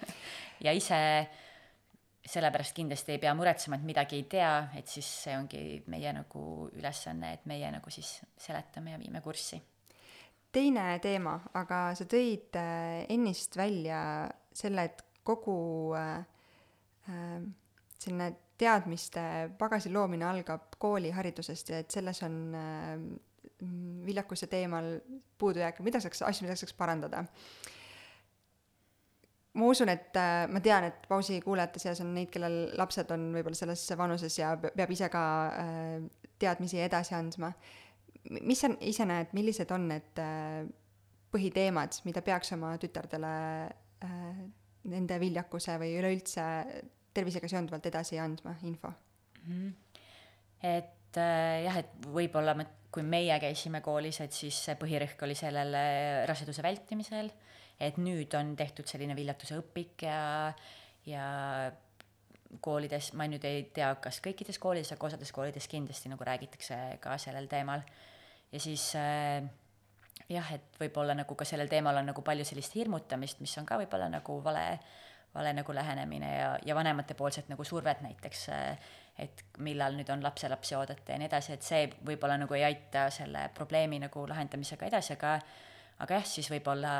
Ja 0.65 0.71
ise 0.73 0.97
sellepärast 2.27 2.75
kindlasti 2.75 3.15
ei 3.15 3.21
pea 3.21 3.33
muretsema, 3.37 3.77
et 3.77 3.85
midagi 3.87 4.19
ei 4.19 4.25
tea, 4.29 4.51
et 4.77 4.89
siis 4.91 5.07
see 5.23 5.35
ongi 5.37 5.61
meie 5.91 6.11
nagu 6.15 6.43
ülesanne, 6.75 7.33
et 7.37 7.45
meie 7.49 7.69
nagu 7.71 7.93
siis 7.93 8.17
seletame 8.41 8.95
ja 8.95 9.01
viime 9.01 9.21
kurssi. 9.23 9.61
teine 10.51 10.85
teema, 11.03 11.35
aga 11.59 11.91
sa 11.95 12.07
tõid 12.09 12.55
äh, 12.57 13.05
ennist 13.13 13.57
välja 13.57 13.99
selle, 14.55 14.87
et 14.89 15.03
kogu 15.27 15.93
äh, 15.95 16.23
äh, 17.11 17.39
selline 17.99 18.31
teadmiste 18.57 19.21
pagasi 19.59 19.91
loomine 19.93 20.25
algab 20.25 20.79
kooliharidusest 20.81 21.69
ja 21.69 21.81
et 21.83 21.91
selles 21.93 22.23
on 22.25 22.39
äh, 22.57 22.95
viljakuse 24.07 24.47
teemal 24.47 24.97
puudujääke, 25.37 25.83
mida 25.83 26.01
saaks, 26.01 26.23
asju, 26.25 26.47
mida 26.47 26.55
saaks 26.57 26.73
parandada 26.77 27.23
äh, 27.23 27.76
ma 29.57 29.69
usun, 29.71 29.89
et 29.91 30.17
äh, 30.19 30.45
ma 30.51 30.61
tean, 30.63 30.87
et 30.89 31.07
pausi 31.09 31.39
kuulajate 31.43 31.81
seas 31.81 32.01
on 32.03 32.13
neid, 32.15 32.29
kellel 32.33 32.57
lapsed 32.77 33.09
on 33.13 33.29
võib-olla 33.35 33.57
selles 33.57 33.83
vanuses 33.97 34.37
ja 34.37 34.53
peab 34.61 34.91
ise 34.93 35.09
ka 35.13 35.23
äh, 35.49 35.95
teadmisi 36.39 36.81
edasi 36.83 37.15
andma. 37.17 37.51
mis 38.41 38.61
sa 38.61 38.69
ise 38.83 39.07
näed, 39.07 39.33
millised 39.37 39.71
on 39.73 39.87
need 39.93 40.21
äh, 40.21 40.67
põhiteemad, 41.33 42.01
mida 42.07 42.23
peaks 42.25 42.53
oma 42.55 42.75
tütardele 42.79 43.33
nende 44.87 45.17
viljakuse 45.19 45.73
või 45.81 45.95
üleüldse 45.97 46.43
tervisega 47.17 47.49
seonduvalt 47.49 47.87
edasi 47.89 48.19
andma, 48.21 48.53
info 48.63 48.91
mm? 48.91 49.47
-hmm. 49.49 50.03
et 50.69 51.17
jah, 51.17 51.79
et 51.81 52.07
võib-olla 52.13 52.53
me, 52.55 52.67
kui 52.93 53.03
meie 53.03 53.39
käisime 53.41 53.81
koolis, 53.81 54.21
et 54.21 54.37
siis 54.37 54.59
põhirõhk 54.79 55.25
oli 55.25 55.35
sellele 55.35 55.81
raseduse 56.29 56.63
vältimisel 56.63 57.33
et 57.79 57.97
nüüd 58.01 58.33
on 58.37 58.55
tehtud 58.57 58.87
selline 58.89 59.15
viljatuse 59.17 59.59
õpik 59.61 60.07
ja, 60.07 60.53
ja 61.05 61.27
koolides, 62.63 63.11
ma 63.17 63.27
nüüd 63.29 63.45
ei 63.47 63.65
tea, 63.75 63.91
kas 64.01 64.21
kõikides 64.23 64.59
koolides, 64.61 64.91
aga 64.95 65.09
osades 65.09 65.31
koolides 65.35 65.67
kindlasti 65.69 66.11
nagu 66.11 66.25
räägitakse 66.25 66.77
ka 67.03 67.17
sellel 67.21 67.49
teemal. 67.51 67.83
ja 68.51 68.59
siis 68.59 68.89
äh, 68.95 69.43
jah, 70.31 70.53
et 70.55 70.79
võib-olla 70.79 71.15
nagu 71.17 71.35
ka 71.35 71.45
sellel 71.45 71.69
teemal 71.71 71.99
on 71.99 72.09
nagu 72.11 72.23
palju 72.25 72.45
sellist 72.47 72.75
hirmutamist, 72.75 73.41
mis 73.43 73.57
on 73.59 73.67
ka 73.67 73.77
võib-olla 73.81 74.09
nagu 74.11 74.39
vale, 74.43 74.65
vale 75.35 75.53
nagu 75.53 75.75
lähenemine 75.75 76.31
ja, 76.37 76.49
ja 76.65 76.75
vanematepoolset 76.75 77.51
nagu 77.51 77.63
survet 77.67 78.01
näiteks, 78.05 78.47
äh, 78.55 78.89
et 79.17 79.43
millal 79.65 79.97
nüüd 79.97 80.09
on 80.13 80.23
lapselapsi 80.23 80.75
oodata 80.77 81.13
ja 81.13 81.21
nii 81.21 81.29
edasi, 81.29 81.53
et 81.57 81.65
see 81.65 81.87
võib-olla 82.05 82.37
nagu 82.39 82.57
ei 82.57 82.65
aita 82.67 83.09
selle 83.13 83.47
probleemi 83.55 83.99
nagu 84.03 84.27
lahendamisega 84.29 84.89
edasi, 84.89 85.17
aga 85.17 85.39
aga 86.03 86.19
jah, 86.19 86.27
siis 86.29 86.49
võib-olla 86.53 86.93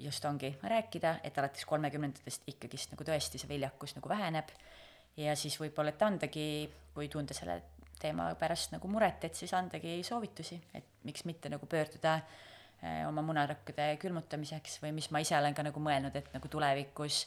just 0.00 0.24
ongi 0.24 0.50
rääkida, 0.62 1.18
et 1.24 1.38
alates 1.38 1.64
kolmekümnendatest 1.68 2.48
ikkagist 2.50 2.94
nagu 2.94 3.06
tõesti 3.06 3.38
see 3.38 3.50
viljakus 3.50 3.94
nagu 3.96 4.10
väheneb. 4.10 4.50
Ja 5.16 5.36
siis 5.38 5.54
võib-olla, 5.60 5.92
et 5.94 6.02
andagi, 6.02 6.46
kui 6.94 7.06
tunda 7.08 7.36
selle 7.36 7.60
teema 8.00 8.32
pärast 8.38 8.74
nagu 8.74 8.88
muret, 8.90 9.22
et 9.24 9.38
siis 9.38 9.52
andagi 9.54 10.00
soovitusi, 10.06 10.58
et 10.74 11.06
miks 11.06 11.24
mitte 11.28 11.52
nagu 11.52 11.66
pöörduda 11.70 12.16
äh, 12.18 13.04
oma 13.08 13.22
munarakkude 13.22 13.94
külmutamiseks 14.02 14.80
või 14.82 14.96
mis 14.98 15.10
ma 15.14 15.22
ise 15.22 15.38
olen 15.38 15.54
ka 15.54 15.66
nagu 15.66 15.80
mõelnud, 15.80 16.16
et 16.18 16.32
nagu 16.34 16.50
tulevikus 16.50 17.24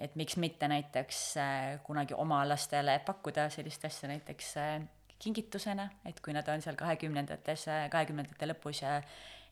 et 0.00 0.16
miks 0.18 0.36
mitte 0.36 0.68
näiteks 0.68 1.22
äh, 1.40 1.78
kunagi 1.86 2.14
oma 2.14 2.42
lastele 2.48 2.98
pakkuda 3.06 3.48
sellist 3.50 3.84
asja 3.88 4.10
näiteks 4.12 4.52
äh, 4.60 4.76
kingitusena, 5.18 5.88
et 6.04 6.20
kui 6.20 6.34
nad 6.36 6.48
on 6.52 6.60
seal 6.60 6.76
kahekümnendates, 6.76 7.64
kahekümnendate 7.90 8.50
lõpus 8.50 8.82
ja 8.82 8.98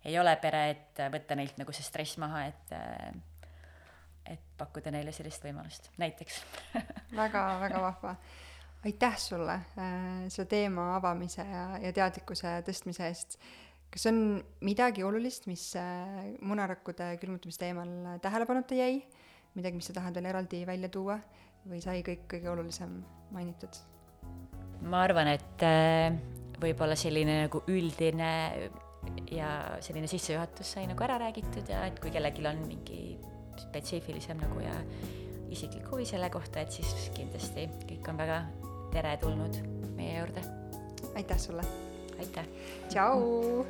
ei 0.04 0.18
ole 0.20 0.34
pere, 0.42 0.64
et 0.70 1.04
võtta 1.12 1.36
neilt 1.38 1.56
nagu 1.60 1.72
see 1.72 1.86
stress 1.86 2.18
maha, 2.22 2.46
et 2.50 2.74
et 4.24 4.40
pakkuda 4.58 4.92
neile 4.94 5.12
sellist 5.12 5.44
võimalust, 5.44 5.90
näiteks 6.00 6.40
väga, 7.20 7.42
väga 7.60 7.82
vahva. 7.82 8.14
aitäh 8.84 9.18
sulle 9.20 9.58
äh, 9.80 10.24
selle 10.32 10.48
teema 10.48 10.94
avamise 10.96 11.44
ja, 11.44 11.66
ja 11.82 11.92
teadlikkuse 11.92 12.56
tõstmise 12.66 13.08
eest. 13.08 13.38
kas 13.92 14.06
on 14.10 14.18
midagi 14.64 15.04
olulist, 15.04 15.48
mis 15.50 15.70
äh, 15.80 16.30
munarakkude 16.40 17.14
külmutamise 17.20 17.66
teemal 17.66 18.20
tähelepanuta 18.24 18.80
jäi, 18.80 19.02
midagi, 19.54 19.80
mis 19.80 19.90
sa 19.90 19.98
tahad 20.00 20.16
veel 20.16 20.30
eraldi 20.32 20.64
välja 20.66 20.88
tuua 20.88 21.18
või 21.68 21.82
sai 21.84 22.00
kõik 22.06 22.24
kõige 22.36 22.50
olulisem 22.52 23.02
mainitud? 23.34 23.82
ma 24.84 25.04
arvan, 25.04 25.34
et 25.36 25.64
äh, 25.64 26.16
võib-olla 26.60 26.96
selline 26.96 27.44
nagu 27.44 27.60
üldine 27.68 28.32
ja 29.30 29.78
selline 29.80 30.08
sissejuhatus 30.10 30.74
sai 30.76 30.86
nagu 30.90 31.04
ära 31.04 31.18
räägitud 31.22 31.68
ja 31.70 31.84
et 31.88 32.00
kui 32.00 32.12
kellelgi 32.14 32.46
on 32.46 32.66
mingi 32.68 33.00
spetsiifilisem 33.60 34.40
nagu 34.42 34.60
ja 34.60 34.74
isiklik 35.54 35.90
huvi 35.90 36.06
selle 36.08 36.30
kohta, 36.30 36.60
et 36.60 36.72
siis 36.74 37.10
kindlasti 37.14 37.68
kõik 37.88 38.10
on 38.10 38.18
väga 38.18 38.42
teretulnud 38.94 39.58
meie 39.96 40.18
juurde. 40.18 40.42
aitäh 41.14 41.38
sulle! 41.38 41.62
aitäh! 42.18 42.46
tšau! 42.88 43.66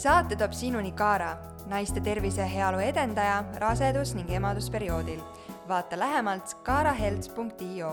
saate 0.00 0.36
toob 0.36 0.54
sinuni 0.56 0.92
Kaara, 0.96 1.34
naiste 1.68 2.00
tervise 2.00 2.40
ja 2.40 2.46
heaolu 2.48 2.78
edendaja 2.80 3.42
rasedus- 3.60 4.14
ning 4.16 4.30
emadusperioodil. 4.32 5.20
Vaata 5.70 5.98
lähemalt 5.98 6.54
kaarahealth.io 6.62 7.90